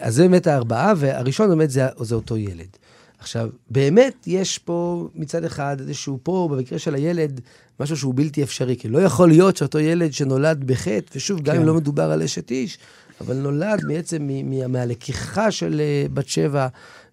אז 0.00 0.14
זה 0.14 0.22
באמת 0.22 0.46
הארבעה, 0.46 0.92
והראשון 0.96 1.48
באמת 1.48 1.70
זה, 1.70 1.86
זה 2.00 2.14
אותו 2.14 2.36
ילד. 2.36 2.76
עכשיו, 3.18 3.48
באמת 3.70 4.24
יש 4.26 4.58
פה 4.58 5.08
מצד 5.14 5.44
אחד 5.44 5.76
איזשהו 5.80 6.18
פה, 6.22 6.48
במקרה 6.52 6.78
של 6.78 6.94
הילד, 6.94 7.40
משהו 7.80 7.96
שהוא 7.96 8.14
בלתי 8.16 8.42
אפשרי, 8.42 8.76
כי 8.76 8.88
לא 8.88 8.98
יכול 8.98 9.28
להיות 9.28 9.56
שאותו 9.56 9.78
ילד 9.78 10.12
שנולד 10.12 10.64
בחטא, 10.64 11.16
ושוב, 11.16 11.40
גם 11.40 11.54
כן. 11.54 11.60
אם 11.60 11.66
לא 11.66 11.74
מדובר 11.74 12.10
על 12.10 12.22
אשת 12.22 12.50
איש, 12.50 12.78
אבל 13.20 13.36
נולד 13.36 13.84
בעצם 13.88 14.28
מהלקיחה 14.68 15.50
של 15.50 15.80
אה, 15.80 16.06
בת 16.14 16.28
שבע, 16.28 16.68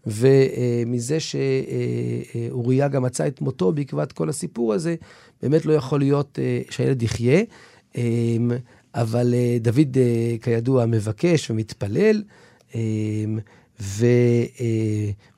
ומזה 0.08 1.18
שאוריה 1.20 2.88
גם 2.88 3.04
מצא 3.04 3.28
את 3.28 3.42
מותו 3.42 3.72
בעקבות 3.72 4.12
כל 4.12 4.30
הסיפור 4.30 4.74
הזה, 4.74 4.96
באמת 5.41 5.65
לא 5.65 5.73
יכול 5.73 5.99
להיות 5.99 6.39
אה, 6.41 6.62
שהילד 6.69 7.04
יחיה. 7.04 7.41
אמ, 7.95 8.52
אבל 8.95 9.34
אה, 9.34 9.58
דוד, 9.62 9.97
כידוע, 10.41 10.86
מבקש 10.86 11.52
ומתפלל. 11.52 12.23
אמ, 12.75 13.39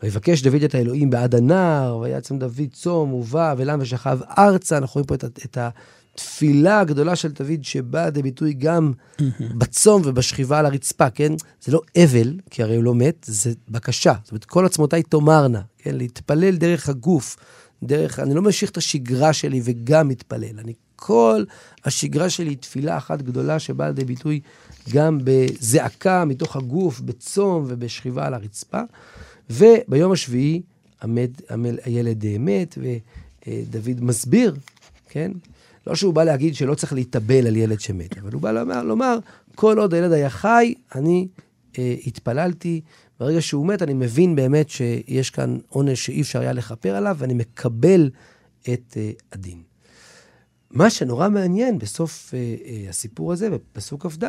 ויבקש 0.04 0.42
דוד 0.42 0.64
את 0.64 0.76
האלוהים 0.76 1.10
בעד 1.10 1.36
הנער, 1.36 1.98
ויעצם 1.98 2.40
דוד 2.40 2.68
צום 2.72 3.14
ובא 3.14 3.56
ולם 3.58 3.80
ושכב 3.82 4.20
ארצה. 4.38 4.78
אנחנו 4.78 4.94
רואים 4.94 5.06
פה 5.08 5.16
את, 5.16 5.24
את 5.24 5.58
התפילה 5.58 6.80
הגדולה 6.80 7.16
של 7.16 7.32
דוד 7.32 7.64
שבאה 7.64 8.06
לידי 8.06 8.22
ביטוי 8.22 8.54
גם 8.54 8.92
בצום 9.60 10.02
ובשכיבה 10.06 10.60
על 10.60 10.66
הרצפה, 10.66 11.10
כן? 11.10 11.34
זה 11.62 11.72
לא 11.72 11.82
אבל, 11.98 12.40
כי 12.50 12.64
הרי 12.64 12.76
הוא 12.76 12.84
לא 12.84 12.96
מת, 12.96 13.26
זה 13.28 13.54
בקשה. 13.70 14.14
זאת 14.24 14.32
אומרת, 14.32 14.46
כל 14.46 14.66
עצמותיי 14.66 15.04
תאמרנה, 15.04 15.62
כן? 15.78 15.96
להתפלל 15.96 16.56
דרך 16.56 16.90
הגוף, 16.90 17.38
דרך, 17.84 18.20
אני 18.20 18.34
לא 18.34 18.42
ממשיך 18.42 18.70
את 18.70 18.78
השגרה 18.78 19.34
שלי 19.34 19.62
וגם 19.64 20.08
מתפלל. 20.08 20.60
אני, 20.60 20.74
כל 20.96 21.44
השגרה 21.86 22.30
שלי 22.30 22.50
היא 22.50 22.58
תפילה 22.58 22.98
אחת 22.98 23.22
גדולה 23.22 23.60
שבאה 23.60 23.88
לידי 23.88 24.06
ביטוי 24.06 24.40
גם 24.94 25.20
בזעקה 25.24 26.26
מתוך 26.26 26.56
הגוף, 26.56 27.00
בצום 27.00 27.66
ובשכיבה 27.68 28.26
על 28.28 28.34
הרצפה. 28.34 28.82
וביום 29.50 30.12
השביעי 30.12 30.62
עמד, 31.04 31.32
עמד 31.52 31.74
הילד 31.84 32.26
מת, 32.40 32.78
ודוד 32.78 34.04
מסביר, 34.04 34.56
כן? 35.10 35.32
לא 35.88 35.96
שהוא 35.96 36.14
בא 36.14 36.24
להגיד 36.24 36.56
שלא 36.56 36.76
צריך 36.76 36.94
להתאבל 36.94 37.48
על 37.48 37.56
ילד 37.56 37.80
שמת, 37.80 38.18
אבל 38.18 38.34
הוא 38.34 38.42
בא 38.42 38.52
לומר, 38.52 38.84
לומר 38.84 39.20
כל 39.56 39.80
עוד 39.80 39.94
הילד 39.94 40.12
היה 40.12 40.30
חי, 40.30 40.74
אני 40.96 41.28
אה, 41.80 41.96
התפללתי. 42.06 42.82
ברגע 43.22 43.42
שהוא 43.42 43.68
מת, 43.68 43.82
אני 43.82 43.94
מבין 43.94 44.36
באמת 44.36 44.70
שיש 44.70 45.30
כאן 45.30 45.58
עונש 45.70 46.06
שאי 46.06 46.22
אפשר 46.22 46.40
היה 46.40 46.54
לכפר 46.54 46.96
עליו, 46.96 47.16
ואני 47.20 47.34
מקבל 47.34 48.10
את 48.74 48.98
אה, 48.98 49.12
הדין. 49.32 49.62
מה 50.72 50.90
שנורא 50.90 51.30
מעניין 51.30 51.80
בסוף 51.80 52.34
אה, 52.34 52.56
אה, 52.66 52.90
הסיפור 52.90 53.34
הזה, 53.34 53.50
בפסוק 53.50 54.06
כ"ד, 54.06 54.26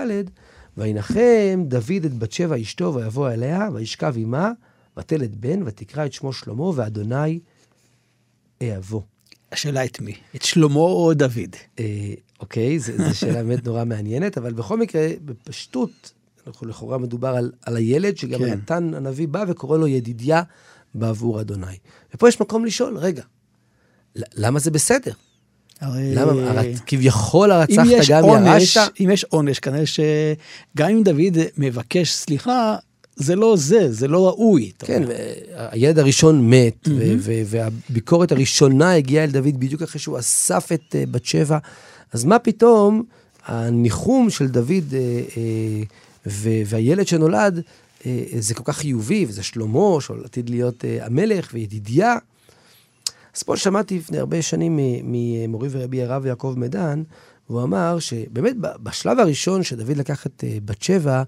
וינחם 0.77 1.65
דוד 1.65 2.05
את 2.05 2.19
בת 2.19 2.33
שבע 2.33 2.61
אשתו 2.61 2.95
ויבוא 2.95 3.31
אליה, 3.31 3.69
וישכב 3.73 4.15
עמה, 4.17 4.53
ותלד 4.97 5.41
בן, 5.41 5.63
ותקרא 5.67 6.07
את 6.07 6.13
שמו 6.13 6.33
שלמה, 6.33 6.65
ואדוני 6.65 7.41
אהבו. 8.63 9.03
השאלה 9.53 9.85
את 9.85 10.01
מי? 10.01 10.15
את 10.37 10.43
שלמה 10.43 10.75
או 10.75 11.15
דוד? 11.15 11.57
אה, 11.79 12.15
אוקיי, 12.41 12.79
זו 12.79 12.93
שאלה 13.13 13.43
באמת 13.45 13.67
נורא 13.67 13.85
מעניינת, 13.85 14.39
אבל 14.39 14.53
בכל 14.53 14.79
מקרה, 14.79 15.09
בפשטות, 15.25 16.13
לכאורה 16.63 16.99
מדובר 16.99 17.29
על, 17.29 17.53
על 17.67 17.77
הילד, 17.77 18.17
שגם 18.17 18.39
כן. 18.39 18.45
נתן 18.45 18.95
הנביא 18.95 19.29
בא 19.29 19.45
וקורא 19.49 19.79
לו 19.79 19.87
ידידיה 19.87 20.43
בעבור 20.95 21.41
אדוני. 21.41 21.77
ופה 22.15 22.29
יש 22.29 22.41
מקום 22.41 22.65
לשאול, 22.65 22.99
רגע, 22.99 23.23
למה 24.17 24.59
זה 24.59 24.71
בסדר? 24.71 25.13
הרי... 25.81 26.15
למה? 26.15 26.51
הרי 26.51 26.75
כביכול 26.87 27.51
הרצחת 27.51 27.87
גם 28.09 28.47
ירשת? 28.47 28.91
אם 29.01 29.11
יש 29.13 29.25
עונש, 29.25 29.59
כנראה 29.59 29.87
שגם 29.87 30.91
אם 30.91 31.03
דוד 31.03 31.39
מבקש 31.57 32.13
סליחה, 32.13 32.77
זה 33.17 33.37
לא 33.37 33.55
זה, 33.57 33.93
זה 33.93 34.09
לא 34.09 34.27
ראוי. 34.27 34.73
כן, 34.79 35.03
הילד 35.57 35.99
הראשון 35.99 36.51
מת, 36.51 36.89
והביקורת 37.45 38.33
הראשונה 38.33 38.95
הגיעה 38.95 39.25
אל 39.25 39.31
דוד 39.31 39.61
בדיוק 39.61 39.83
אחרי 39.83 40.01
שהוא 40.01 40.19
אסף 40.19 40.73
את 40.75 40.95
אה, 40.95 41.05
בת 41.11 41.25
שבע. 41.25 41.59
אז 42.13 42.25
מה 42.25 42.39
פתאום 42.39 43.03
הניחום 43.47 44.31
של 44.31 44.49
דוד 44.49 44.71
אה, 44.93 44.99
אה, 45.37 45.83
והילד 46.27 47.07
שנולד, 47.07 47.63
זה 48.39 48.55
כל 48.55 48.63
כך 48.65 48.77
חיובי, 48.79 49.27
וזה 49.29 49.43
שלמה, 49.43 50.01
שעתיד 50.01 50.51
להיות 50.51 50.85
המלך, 51.01 51.51
וידידיה. 51.53 52.17
אז 53.37 53.43
פה 53.43 53.57
שמעתי 53.57 53.99
לפני 53.99 54.19
הרבה 54.19 54.43
שנים 54.43 54.79
ממורי 55.05 55.69
ורבי 55.73 56.03
הרב 56.03 56.27
יעקב 56.27 56.55
מדן, 56.57 57.03
והוא 57.51 57.63
אמר 57.63 57.99
שבאמת 57.99 58.57
בשלב 58.59 59.19
הראשון 59.19 59.63
שדוד 59.63 59.97
לקח 59.97 60.27
את 60.27 60.45
אה, 60.47 60.59
בת 60.65 60.83
שבע, 60.83 61.23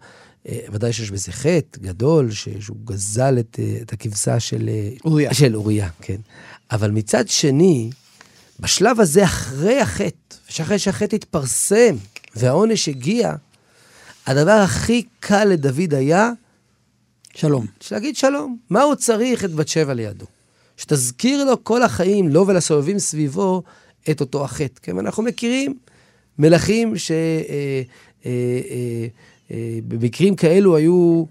אה, 0.48 0.59
ודאי 0.72 0.92
שיש 0.92 1.11
בזה 1.11 1.33
חטא 1.33 1.78
גדול, 1.80 2.30
שהוא 2.30 2.76
גזל 2.85 3.38
את, 3.38 3.61
אה, 3.62 3.78
את 3.83 3.92
הכבשה 3.92 4.40
של 4.40 4.70
אוריה. 5.04 5.35
של 5.35 5.57
אוריה, 5.57 5.88
כן. 6.00 6.20
אבל 6.70 6.90
מצד 6.90 7.28
שני, 7.28 7.90
בשלב 8.61 9.00
הזה, 9.00 9.24
אחרי 9.24 9.80
החטא, 9.80 10.37
שאחרי 10.48 10.78
שהחטא 10.78 11.16
התפרסם 11.16 11.96
והעונש 12.37 12.88
הגיע, 12.88 13.33
הדבר 14.26 14.52
הכי 14.52 15.02
קל 15.20 15.44
לדוד 15.44 15.94
היה... 15.94 16.30
שלום. 17.34 17.66
להגיד 17.92 18.16
שלום. 18.16 18.58
מה 18.70 18.82
הוא 18.82 18.94
צריך 18.94 19.44
את 19.44 19.52
בת 19.52 19.68
שבע 19.68 19.94
לידו? 19.94 20.26
שתזכיר 20.76 21.44
לו 21.44 21.64
כל 21.64 21.82
החיים, 21.82 22.28
לו 22.28 22.46
ולסובבים 22.46 22.98
סביבו, 22.98 23.62
את 24.10 24.20
אותו 24.20 24.44
החטא. 24.44 24.80
כן, 24.82 24.98
אנחנו 24.98 25.22
מכירים 25.22 25.74
מלכים 26.38 26.98
ש... 26.98 27.10
אה, 27.10 27.82
אה, 28.26 28.30
אה, 29.50 30.34
כאלו 30.37 30.76
היו 30.76 31.24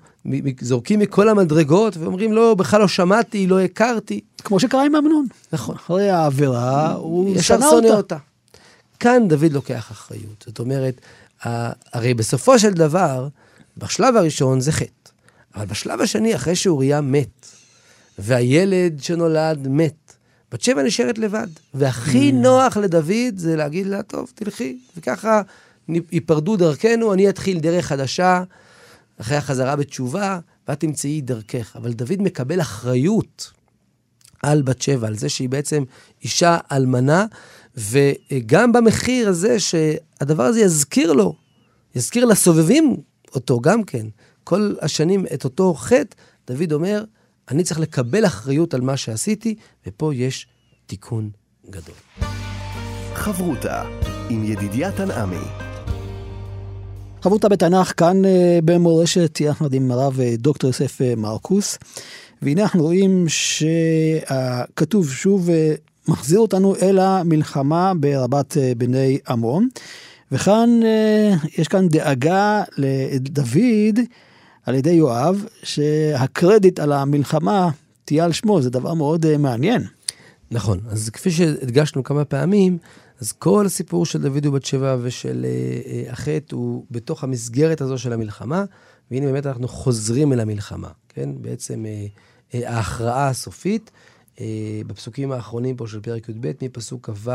זורקים 0.62 1.00
מכל 1.00 1.30
המדרגות 1.30 1.98
ואומרים, 1.98 2.34
לא, 2.34 2.56
בכלל 2.56 2.82
לא 2.82 2.88
שמעתי, 2.88 3.48
לא 3.48 3.60
הכרתי. 3.60 4.20
כמו 4.44 4.60
שקרה 4.60 4.86
עם 4.86 4.96
אמנון. 4.96 5.26
נכון. 5.54 5.76
אחרי 5.76 6.10
העבירה, 6.10 6.94
הוא 6.94 7.42
שנא 7.42 7.66
אותה. 7.66 7.96
אותה. 7.96 8.18
כאן 9.00 9.28
דוד 9.28 9.52
לוקח 9.52 9.92
אחריות. 9.92 10.46
זאת 10.48 10.60
אומרת, 10.60 11.02
הרי 11.44 12.14
בסופו 12.14 12.60
של 12.60 12.74
דבר, 12.74 13.28
בשלב 13.78 14.16
הראשון 14.16 14.62
זה 14.62 14.72
חטא. 14.72 15.12
אבל 15.56 15.66
בשלב 15.66 16.02
השני, 16.02 16.36
אחרי 16.36 16.56
שאוריה 16.56 17.02
מת, 17.02 17.48
והילד 18.20 19.04
שנולד 19.04 19.68
מת, 19.68 20.14
בת 20.52 20.62
שבע 20.62 20.84
נשארת 20.84 21.18
לבד. 21.18 21.48
והכי 21.74 22.32
נוח 22.32 22.78
לדוד 22.78 23.38
זה 23.38 23.56
להגיד 23.56 23.88
לה, 23.88 24.04
טוב, 24.04 24.32
תלכי. 24.36 24.78
וככה 24.98 25.42
ייפרדו 26.12 26.58
דרכנו, 26.58 27.14
אני 27.14 27.30
אתחיל 27.30 27.60
דרך 27.60 27.86
חדשה, 27.86 28.44
אחרי 29.22 29.38
החזרה 29.38 29.76
בתשובה, 29.76 30.40
ואת 30.68 30.80
תמצאי 30.80 31.22
דרכך. 31.22 31.76
אבל 31.76 31.94
דוד 31.94 32.22
מקבל 32.22 32.62
אחריות 32.62 33.52
על 34.44 34.62
בת 34.62 34.82
שבע, 34.82 35.08
על 35.08 35.18
זה 35.18 35.30
שהיא 35.30 35.50
בעצם 35.50 35.84
אישה 36.24 36.58
אלמנה, 36.72 37.26
וגם 37.76 38.72
במחיר 38.72 39.30
הזה 39.30 39.60
שהדבר 39.60 40.44
הזה 40.44 40.62
יזכיר 40.62 41.14
לו, 41.14 41.36
יזכיר 41.96 42.26
לסובבים 42.26 42.98
אותו 43.36 43.60
גם 43.60 43.84
כן, 43.84 44.06
כל 44.44 44.76
השנים 44.82 45.26
את 45.34 45.44
אותו 45.44 45.74
חטא, 45.74 46.16
דוד 46.48 46.74
אומר, 46.74 47.04
אני 47.52 47.64
צריך 47.64 47.80
לקבל 47.80 48.26
אחריות 48.26 48.74
על 48.74 48.82
מה 48.82 48.98
שעשיתי, 48.98 49.56
ופה 49.88 50.14
יש 50.16 50.48
תיקון 50.86 51.30
גדול. 51.70 51.96
חברותה 53.14 53.84
עם 54.30 54.44
ידידיה 54.44 54.92
תנעמי. 54.92 55.46
חברותה 57.22 57.50
בתנ"ך 57.50 57.94
כאן 57.98 58.26
אה, 58.26 58.60
במורשת 58.66 59.42
יחד 59.42 59.74
עם 59.74 59.92
הרב 59.92 60.20
אה, 60.20 60.36
דוקטור 60.38 60.68
יוסף 60.68 61.02
אה, 61.02 61.14
מרקוס. 61.18 61.78
והנה 62.42 62.62
אנחנו 62.62 62.84
רואים 62.84 63.26
שהכתוב 63.28 65.12
שוב 65.12 65.50
מחזיר 66.08 66.40
אותנו 66.40 66.76
אל 66.82 67.00
המלחמה 67.00 67.94
ברבת 67.94 68.58
אה, 68.58 68.72
בני 68.78 69.20
עמון. 69.28 69.68
וכאן 70.32 70.80
אה, 70.84 71.34
יש 71.58 71.68
כאן 71.68 71.88
דאגה 71.88 72.64
לדוד 72.78 74.00
על 74.66 74.76
ידי 74.76 74.92
יואב, 74.92 75.46
שהקרדיט 75.64 76.80
על 76.80 76.92
המלחמה 76.92 77.70
תהיה 78.06 78.26
על 78.26 78.32
שמו, 78.32 78.62
זה 78.62 78.70
דבר 78.70 78.94
מאוד 78.94 79.26
אה, 79.26 79.38
מעניין. 79.38 79.84
נכון, 80.52 80.80
אז 80.90 81.10
כפי 81.10 81.32
שהדגשנו 81.32 82.04
כמה 82.04 82.26
פעמים, 82.26 82.78
אז 83.22 83.32
כל 83.32 83.66
הסיפור 83.66 84.06
של 84.06 84.22
דוד 84.22 84.46
ובת 84.46 84.66
שבע 84.66 84.98
ושל 85.02 85.46
החטא 86.10 86.56
הוא 86.56 86.86
בתוך 86.92 87.24
המסגרת 87.24 87.82
הזו 87.82 87.98
של 87.98 88.14
המלחמה, 88.14 88.64
והנה 89.12 89.26
באמת 89.26 89.46
אנחנו 89.46 89.68
חוזרים 89.68 90.34
אל 90.34 90.40
המלחמה, 90.40 90.90
כן? 91.10 91.30
בעצם 91.42 91.86
ההכרעה 92.54 93.28
הסופית, 93.30 93.92
בפסוקים 94.88 95.32
האחרונים 95.32 95.76
פה 95.76 95.88
של 95.88 96.00
פרק 96.00 96.30
י"ב, 96.30 96.52
מפסוק 96.62 97.10
כ"ו 97.10 97.32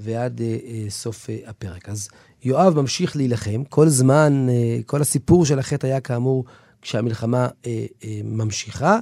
ועד 0.00 0.40
אה, 0.40 0.56
אה, 0.66 0.90
סוף 0.90 1.30
אה, 1.30 1.38
הפרק. 1.46 1.88
אז 1.88 2.08
יואב 2.44 2.80
ממשיך 2.80 3.16
להילחם, 3.16 3.64
כל 3.64 3.88
זמן, 3.88 4.46
אה, 4.48 4.78
כל 4.86 5.00
הסיפור 5.00 5.44
של 5.44 5.58
החטא 5.58 5.86
היה 5.86 6.00
כאמור 6.00 6.44
כשהמלחמה 6.82 7.48
אה, 7.66 7.86
אה, 8.04 8.20
ממשיכה, 8.24 8.98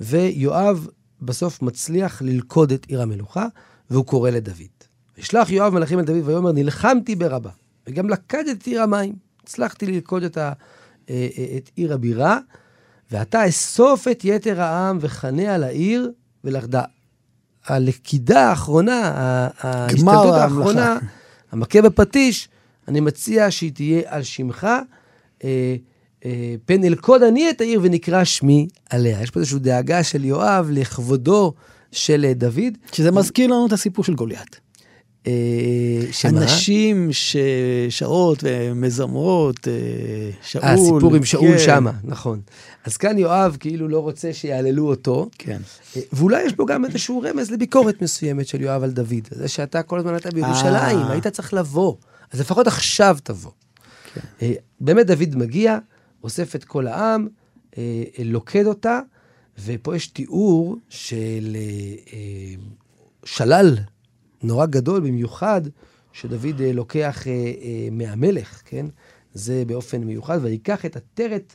ויואב 0.00 0.88
בסוף 1.22 1.62
מצליח 1.62 2.22
ללכוד 2.22 2.72
את 2.72 2.86
עיר 2.88 3.02
המלוכה, 3.02 3.46
והוא 3.90 4.04
קורא 4.04 4.30
לדוד. 4.30 4.54
וישלח 5.16 5.50
יואב 5.50 5.74
מלאכים 5.74 5.98
אל 5.98 6.04
דוד 6.04 6.28
ויאמר, 6.28 6.52
נלחמתי 6.52 7.16
ברבה, 7.16 7.50
וגם 7.86 8.10
לכדתי 8.10 8.52
את 8.52 8.66
עיר 8.66 8.82
המים. 8.82 9.14
הצלחתי 9.42 9.86
ללכוד 9.86 10.22
את, 10.22 10.36
ה, 10.36 10.52
אה, 11.10 11.28
אה, 11.38 11.56
את 11.56 11.70
עיר 11.76 11.94
הבירה, 11.94 12.38
ועתה 13.10 13.48
אסוף 13.48 14.08
את 14.08 14.24
יתר 14.24 14.60
העם 14.60 14.98
וכנה 15.00 15.54
על 15.54 15.64
העיר 15.64 16.12
ולכדה. 16.44 16.82
הלכידה 17.66 18.48
האחרונה, 18.48 19.12
ההשתלטות. 19.60 20.34
האחרונה, 20.34 20.98
המכה 21.52 21.82
בפטיש, 21.82 22.48
אני 22.88 23.00
מציע 23.00 23.50
שהיא 23.50 23.72
תהיה 23.72 24.02
על 24.06 24.22
שמך. 24.22 24.66
אה, 25.44 25.76
אה, 26.24 26.54
פן 26.66 26.84
אלכוד 26.84 27.22
אני 27.22 27.50
את 27.50 27.60
העיר 27.60 27.80
ונקרא 27.82 28.24
שמי 28.24 28.68
עליה. 28.90 29.22
יש 29.22 29.30
פה 29.30 29.40
איזושהי 29.40 29.58
דאגה 29.58 30.02
של 30.02 30.24
יואב 30.24 30.68
לכבודו 30.72 31.54
של 31.92 32.24
אה, 32.28 32.34
דוד. 32.34 32.78
שזה 32.92 33.10
מזכיר 33.10 33.46
לנו 33.46 33.66
את 33.66 33.72
הסיפור 33.72 34.04
של 34.04 34.14
גוליית. 34.14 34.60
אה, 35.28 36.12
שמה? 36.12 36.40
הנשים 36.40 37.10
ששרות 37.12 38.38
ומזמרות, 38.42 39.68
אה, 39.68 39.72
שאול. 40.42 40.64
אה, 40.64 40.72
הסיפור 40.72 41.14
עם 41.14 41.24
שאול 41.24 41.58
כן, 41.58 41.58
שמה, 41.58 41.92
נכון. 42.04 42.40
אז 42.84 42.96
כאן 42.96 43.18
יואב 43.18 43.56
כאילו 43.60 43.88
לא 43.88 43.98
רוצה 43.98 44.32
שיעללו 44.32 44.88
אותו, 44.88 45.28
כן. 45.38 45.60
אה, 45.96 46.02
ואולי 46.12 46.42
יש 46.42 46.52
בו 46.52 46.66
גם 46.66 46.84
איזשהו 46.84 47.22
רמז 47.22 47.50
לביקורת 47.50 48.02
מסוימת 48.02 48.46
של 48.46 48.60
יואב 48.60 48.82
על 48.82 48.90
דוד. 48.90 49.28
זה 49.30 49.48
שאתה 49.48 49.82
כל 49.82 49.98
הזמן 49.98 50.12
היית 50.12 50.34
בירושלים. 50.34 51.06
היית 51.08 51.26
צריך 51.26 51.54
לבוא. 51.54 51.94
אז 52.32 52.40
לפחות 52.40 52.66
עכשיו 52.66 53.16
תבוא. 53.22 53.50
אה, 54.42 54.52
באמת 54.80 55.06
דוד 55.06 55.36
מגיע, 55.36 55.78
אוסף 56.24 56.54
את 56.54 56.64
כל 56.64 56.86
העם, 56.86 57.28
לוכד 58.18 58.66
אותה, 58.66 59.00
ופה 59.64 59.96
יש 59.96 60.06
תיאור 60.06 60.76
של 60.88 61.56
שלל 63.24 63.76
נורא 64.42 64.66
גדול 64.66 65.00
במיוחד, 65.00 65.60
שדוד 66.12 66.60
אה, 66.60 66.72
לוקח 66.72 67.26
אה, 67.26 67.32
אה, 67.32 67.88
מהמלך, 67.92 68.62
כן? 68.64 68.86
זה 69.34 69.62
באופן 69.66 70.04
מיוחד, 70.04 70.38
ויקח 70.42 70.86
את 70.86 70.96
עטרת 70.96 71.54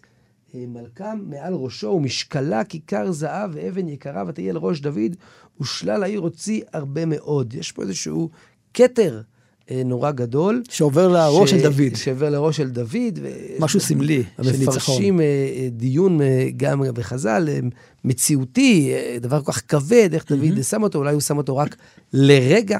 מלכם 0.53 1.19
מעל 1.29 1.53
ראשו, 1.53 1.87
ומשקלה 1.87 2.63
כיכר 2.63 3.11
זהב 3.11 3.51
ואבן 3.53 3.87
יקרה, 3.87 4.23
ותהי 4.27 4.49
על 4.49 4.57
ראש 4.57 4.79
דוד, 4.79 5.15
ושלל 5.61 6.03
העיר 6.03 6.19
הוציא 6.19 6.61
הרבה 6.73 7.05
מאוד. 7.05 7.53
יש 7.53 7.71
פה 7.71 7.81
איזשהו 7.81 8.29
כתר 8.73 9.21
נורא 9.71 10.11
גדול. 10.11 10.63
שעובר 10.69 11.07
לראש 11.07 11.49
ש- 11.49 11.53
של 11.53 11.61
דוד. 11.63 11.95
שעובר 11.95 12.29
לראש 12.29 12.57
של 12.57 12.69
דוד. 12.69 13.19
משהו 13.59 13.79
סמלי 13.79 14.23
של 14.41 14.51
ניצחון. 14.51 14.67
המפרשים 14.73 15.19
אה, 15.21 15.25
אה, 15.25 15.67
דיון 15.71 16.21
אה, 16.21 16.47
גם 16.57 16.81
בחז"ל, 16.93 17.49
אה, 17.51 17.59
מציאותי, 18.03 18.91
אה, 18.93 19.17
דבר 19.21 19.41
כל 19.41 19.51
כך 19.51 19.61
כבד, 19.67 20.09
איך 20.13 20.25
דוד 20.31 20.63
שם 20.63 20.83
אותו, 20.83 20.99
אולי 20.99 21.11
הוא 21.13 21.21
שם 21.21 21.37
אותו 21.37 21.57
רק 21.57 21.75
לרגע, 22.13 22.77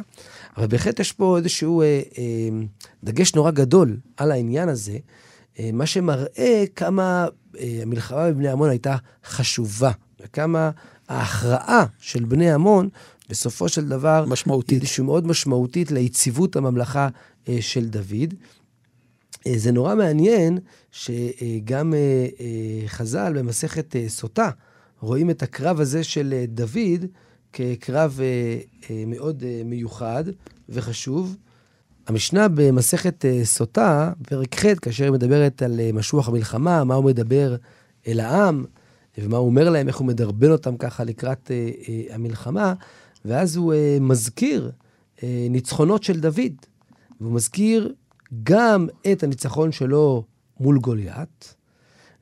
אבל 0.57 0.67
בהחלט 0.67 0.99
יש 0.99 1.11
פה 1.11 1.37
איזשהו 1.37 1.81
אה, 1.81 1.85
אה, 2.17 2.23
דגש 3.03 3.35
נורא 3.35 3.51
גדול 3.51 3.97
על 4.17 4.31
העניין 4.31 4.69
הזה, 4.69 4.97
אה, 5.59 5.69
מה 5.73 5.85
שמראה 5.85 6.63
כמה 6.75 7.27
אה, 7.59 7.79
המלחמה 7.81 8.31
בבני 8.31 8.49
עמון 8.49 8.69
הייתה 8.69 8.95
חשובה, 9.25 9.91
וכמה 10.23 10.69
ההכרעה 11.09 11.85
של 11.99 12.23
בני 12.25 12.51
עמון, 12.51 12.89
בסופו 13.29 13.69
של 13.69 13.87
דבר, 13.87 14.25
משמעותית. 14.27 14.69
היא 14.69 14.79
איזושהי 14.81 15.03
מאוד 15.03 15.27
משמעותית 15.27 15.91
ליציבות 15.91 16.55
הממלכה 16.55 17.07
אה, 17.49 17.57
של 17.61 17.85
דוד. 17.85 18.33
אה, 19.47 19.53
זה 19.55 19.71
נורא 19.71 19.95
מעניין 19.95 20.59
שגם 20.91 21.93
אה, 21.93 22.87
חז"ל 22.87 23.33
במסכת 23.35 23.95
סוטה 24.07 24.49
רואים 24.99 25.29
את 25.29 25.43
הקרב 25.43 25.79
הזה 25.79 26.03
של 26.03 26.43
דוד 26.47 27.05
כקרב 27.53 28.19
מאוד 29.07 29.43
מיוחד 29.65 30.23
וחשוב. 30.69 31.35
המשנה 32.07 32.47
במסכת 32.47 33.25
סוטה, 33.43 34.11
פרק 34.27 34.55
ח', 34.55 34.79
כאשר 34.81 35.03
היא 35.03 35.11
מדברת 35.11 35.61
על 35.61 35.79
משוח 35.93 36.27
המלחמה, 36.27 36.83
מה 36.83 36.95
הוא 36.95 37.05
מדבר 37.05 37.55
אל 38.07 38.19
העם, 38.19 38.65
ומה 39.17 39.37
הוא 39.37 39.45
אומר 39.45 39.69
להם, 39.69 39.87
איך 39.87 39.97
הוא 39.97 40.07
מדרבן 40.07 40.51
אותם 40.51 40.77
ככה 40.77 41.03
לקראת 41.03 41.51
המלחמה, 42.09 42.73
ואז 43.25 43.55
הוא 43.55 43.73
אה, 43.73 43.97
מזכיר 44.01 44.71
אה, 45.23 45.47
ניצחונות 45.49 46.03
של 46.03 46.19
דוד. 46.19 46.53
והוא 47.21 47.33
מזכיר 47.33 47.93
גם 48.43 48.87
את 49.11 49.23
הניצחון 49.23 49.71
שלו 49.71 50.23
מול 50.59 50.79
גוליית, 50.79 51.55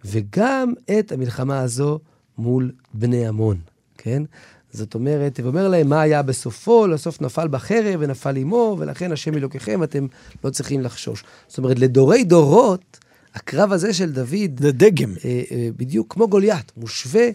וגם 0.06 0.74
את 1.00 1.12
המלחמה 1.12 1.60
הזו 1.60 2.00
מול 2.38 2.72
בני 2.94 3.28
עמון, 3.28 3.58
כן? 3.98 4.24
זאת 4.72 4.96
אומרת, 4.96 5.40
ואומר 5.44 5.68
להם 5.68 5.90
מה 5.90 6.02
היה 6.02 6.22
בסופו, 6.22 6.88
לסוף 6.88 7.22
נפל 7.22 7.48
בחרב 7.48 8.00
ונפל 8.00 8.36
עמו, 8.38 8.76
ולכן 8.80 9.12
השם 9.12 9.34
אלוקיכם, 9.34 9.84
אתם 9.84 10.08
לא 10.44 10.50
צריכים 10.50 10.82
לחשוש. 10.82 11.24
זאת 11.48 11.58
אומרת, 11.58 11.80
לדורי 11.80 12.24
דורות, 12.24 13.00
הקרב 13.36 13.72
הזה 13.72 13.94
של 13.94 14.12
דוד, 14.12 14.60
זה 14.60 14.72
דגם. 14.72 15.14
אה, 15.26 15.42
אה, 15.52 15.70
בדיוק 15.78 16.14
כמו 16.14 16.28
גוליית, 16.28 16.72
מושווה 16.78 17.28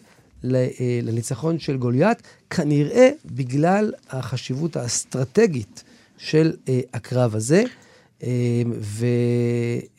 לניצחון 1.02 1.58
של 1.58 1.76
גוליית, 1.76 2.22
כנראה 2.50 3.10
בגלל 3.24 3.92
החשיבות 4.10 4.76
האסטרטגית 4.76 5.84
של 6.18 6.52
אה, 6.68 6.80
הקרב 6.94 7.34
הזה. 7.34 7.64
אה, 8.22 8.62
ו, 8.80 9.06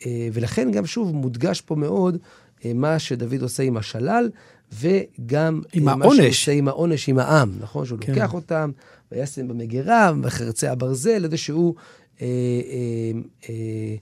אה, 0.06 0.28
ולכן 0.32 0.70
גם 0.72 0.86
שוב 0.86 1.14
מודגש 1.14 1.60
פה 1.60 1.74
מאוד 1.74 2.18
אה, 2.64 2.72
מה 2.74 2.98
שדוד 2.98 3.42
עושה 3.42 3.62
עם 3.62 3.76
השלל, 3.76 4.30
וגם 4.72 5.62
עם 5.72 5.88
אה, 5.88 5.96
מה 5.96 6.04
העונש. 6.04 6.18
שהוא 6.18 6.28
עושה 6.28 6.52
עם 6.52 6.68
העונש 6.68 7.08
עם 7.08 7.18
העם, 7.18 7.52
נכון? 7.60 7.86
שהוא 7.86 7.98
כן. 8.00 8.12
לוקח 8.12 8.34
אותם, 8.34 8.70
וישם 9.12 9.48
במגירה, 9.48 10.12
בחרצי 10.20 10.66
הברזל, 10.66 11.24
איזשהו 11.24 11.74
אה, 12.20 12.26
אה, 12.26 13.20
אה, 13.48 13.96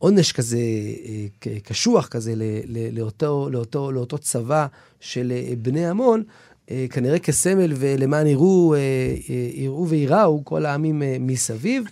עונש 0.00 0.32
כזה 0.32 0.58
אה, 0.58 1.60
קשוח 1.64 2.06
כזה 2.06 2.34
לאותו, 2.92 3.48
לאותו, 3.52 3.92
לאותו 3.92 4.18
צבא 4.18 4.66
של 5.00 5.32
אה, 5.32 5.52
בני 5.62 5.86
עמון, 5.86 6.22
אה, 6.70 6.86
כנראה 6.90 7.18
כסמל 7.18 7.72
ולמען 7.76 8.26
יראו, 8.26 8.74
יראו 9.54 9.88
ויראו 9.88 10.44
כל 10.44 10.66
העמים 10.66 11.02
מסביב. 11.20 11.84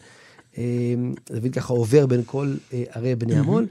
דוד 1.30 1.52
ככה 1.52 1.72
עובר 1.72 2.06
בין 2.06 2.22
כל 2.26 2.54
ערי 2.90 3.14
בני 3.14 3.38
עמון. 3.38 3.66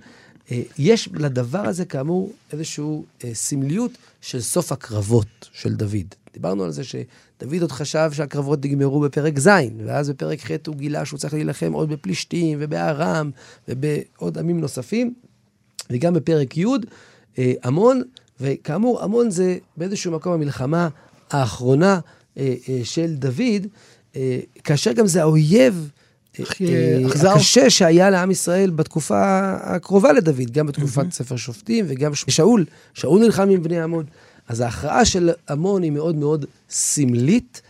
יש 0.80 1.10
לדבר 1.14 1.60
הזה, 1.68 1.86
כאמור, 1.86 2.34
איזושהי 2.54 2.84
סמליות 3.34 3.92
של 4.22 4.42
סוף 4.42 4.72
הקרבות 4.72 5.50
של 5.52 5.74
דוד. 5.76 6.16
דיברנו 6.38 6.64
על 6.64 6.72
זה 6.72 6.84
שדוד 6.84 7.62
עוד 7.62 7.72
חשב 7.72 8.10
שהקרבות 8.14 8.66
נגמרו 8.66 9.00
בפרק 9.00 9.40
ז', 9.40 9.50
ואז 9.86 10.10
בפרק 10.10 10.40
ח' 10.40 10.52
הוא 10.68 10.76
גילה 10.76 11.06
שהוא 11.06 11.20
צריך 11.20 11.34
להילחם 11.34 11.74
עוד 11.74 11.90
בפלישתים 11.90 12.58
ובארם 12.62 13.32
ובעוד 13.68 14.38
עמים 14.38 14.60
נוספים, 14.60 15.14
וגם 15.90 16.14
בפרק 16.14 16.58
י', 16.58 16.66
אה, 17.40 17.54
עמון, 17.66 18.02
וכאמור, 18.42 19.04
עמון 19.04 19.30
זה 19.30 19.58
באיזשהו 19.78 20.12
מקום 20.12 20.34
המלחמה 20.34 20.90
האחרונה 21.32 22.00
אה, 22.38 22.56
אה, 22.70 22.80
של 22.84 23.16
דוד, 23.16 23.68
כאשר 24.64 24.92
גם 24.92 25.08
זה 25.08 25.22
האויב 25.22 25.92
הקשה 27.36 27.70
שהיה 27.70 28.10
לעם 28.10 28.32
ישראל 28.32 28.70
בתקופה 28.70 29.52
הקרובה 29.60 30.14
לדוד, 30.14 30.52
גם 30.52 30.68
בתקופת 30.68 31.12
ספר 31.12 31.36
שופטים 31.36 31.86
וגם 31.88 32.16
שאול, 32.16 32.66
שאול 32.94 33.22
נלחם 33.22 33.50
עם 33.50 33.64
בני 33.64 33.82
עמון. 33.82 34.06
אז 34.48 34.60
ההכרעה 34.60 35.06
של 35.06 35.30
עמון 35.50 35.84
היא 35.84 35.92
מאוד 35.92 36.16
מאוד 36.16 36.46
סמלית, 36.70 37.62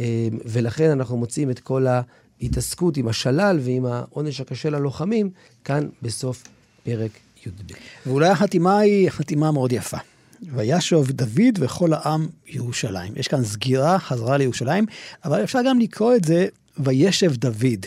אה, 0.00 0.28
ולכן 0.44 0.90
אנחנו 0.90 1.16
מוצאים 1.16 1.50
את 1.50 1.58
כל 1.58 1.86
ההתעסקות 1.86 2.96
עם 2.96 3.08
השלל 3.08 3.58
ועם 3.62 3.86
העונש 3.86 4.40
הקשה 4.40 4.70
ללוחמים 4.70 5.30
כאן 5.64 5.88
בסוף 6.02 6.42
פרק 6.84 7.10
י"ב. 7.46 7.72
ואולי 8.06 8.28
החתימה 8.28 8.78
היא 8.78 9.10
חתימה 9.10 9.52
מאוד 9.52 9.72
יפה. 9.72 9.98
וישוב 10.42 11.10
דוד 11.10 11.58
וכל 11.58 11.92
העם 11.92 12.28
ירושלים. 12.46 13.12
יש 13.16 13.28
כאן 13.28 13.44
סגירה, 13.44 13.98
חזרה 13.98 14.36
לירושלים, 14.36 14.86
אבל 15.24 15.44
אפשר 15.44 15.58
גם 15.66 15.78
לקרוא 15.78 16.14
את 16.16 16.24
זה 16.24 16.46
וישב 16.78 17.32
דוד. 17.36 17.86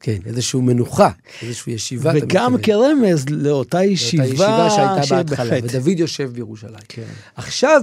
כן, 0.00 0.18
איזושהי 0.26 0.60
מנוחה, 0.60 1.10
איזושהי 1.42 1.72
ישיבה. 1.72 2.12
וגם 2.14 2.56
כרמז 2.62 3.24
לאותה 3.28 3.84
ישיבה, 3.84 4.24
ישיבה 4.24 4.70
שהייתה 4.70 5.22
בהתחלה, 5.22 5.58
ודוד 5.62 5.98
יושב 5.98 6.30
בירושלים. 6.32 6.74
כן. 6.88 7.02
עכשיו, 7.36 7.82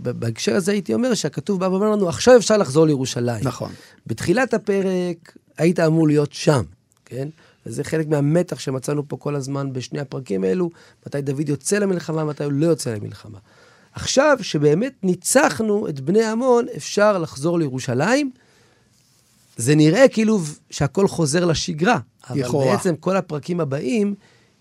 בהקשר 0.00 0.56
הזה 0.56 0.72
הייתי 0.72 0.94
אומר 0.94 1.14
שהכתוב 1.14 1.60
בא 1.60 1.64
ואומר 1.64 1.90
לנו, 1.90 2.08
עכשיו 2.08 2.36
אפשר 2.36 2.56
לחזור 2.56 2.86
לירושלים. 2.86 3.44
נכון. 3.44 3.72
בתחילת 4.06 4.54
הפרק 4.54 5.32
היית 5.58 5.80
אמור 5.80 6.06
להיות 6.06 6.32
שם, 6.32 6.62
כן? 7.04 7.28
וזה 7.66 7.84
חלק 7.84 8.08
מהמתח 8.08 8.58
שמצאנו 8.58 9.08
פה 9.08 9.16
כל 9.16 9.34
הזמן 9.34 9.72
בשני 9.72 10.00
הפרקים 10.00 10.44
האלו, 10.44 10.70
מתי 11.06 11.20
דוד 11.20 11.48
יוצא 11.48 11.78
למלחמה, 11.78 12.24
מתי 12.24 12.44
הוא 12.44 12.52
לא 12.52 12.66
יוצא 12.66 12.94
למלחמה. 12.94 13.38
עכשיו, 13.92 14.38
שבאמת 14.42 14.92
ניצחנו 15.02 15.88
את 15.88 16.00
בני 16.00 16.24
עמון, 16.24 16.66
אפשר 16.76 17.18
לחזור 17.18 17.58
לירושלים. 17.58 18.30
זה 19.56 19.74
נראה 19.74 20.08
כאילו 20.08 20.38
שהכל 20.70 21.08
חוזר 21.08 21.44
לשגרה, 21.44 21.98
אבל 22.30 22.38
יכולה. 22.38 22.72
בעצם 22.72 22.96
כל 22.96 23.16
הפרקים 23.16 23.60
הבאים 23.60 24.14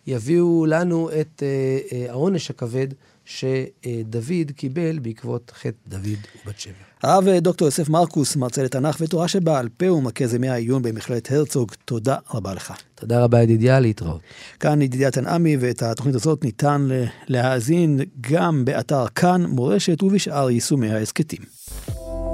יביאו 0.08 0.66
לנו 0.66 1.10
את 1.22 1.43
אה, 1.43 1.98
אה, 1.98 2.12
העונש 2.12 2.50
הכבד 2.50 2.88
שדוד 3.26 4.52
קיבל 4.56 5.00
בעקבות 5.00 5.52
חטא 5.56 5.78
דוד 5.88 6.18
ובת 6.46 6.60
שבע. 6.60 6.74
הרב 7.04 7.28
אה, 7.28 7.39
דוקטור 7.39 7.68
יוסף 7.68 7.89
מרקוס, 7.89 8.36
מרצה 8.36 8.64
לתנ"ך 8.64 8.98
ותורה 9.00 9.28
שבעל 9.28 9.70
פה 9.78 9.91
ומרכז 9.91 10.34
ימי 10.34 10.50
העיון 10.50 10.82
במכללת 10.82 11.32
הרצוג, 11.32 11.72
תודה 11.86 12.18
רבה 12.34 12.54
לך. 12.54 12.74
תודה 12.96 13.24
רבה 13.24 13.43
ידידיה, 13.43 13.80
להתראות. 13.80 14.22
כאן 14.60 14.82
ידידיה 14.82 15.12
תנעמי, 15.12 15.58
ואת 15.60 15.84
התוכנית 15.84 16.16
הזאת 16.16 16.43
ניתן 16.43 16.88
להאזין 17.28 18.00
גם 18.22 18.66
באתר 18.66 19.08
כאן 19.08 19.46
מורשת 19.46 20.04
ובשאר 20.04 20.50
יישומי 20.50 20.91
ההסכתים. 20.91 21.41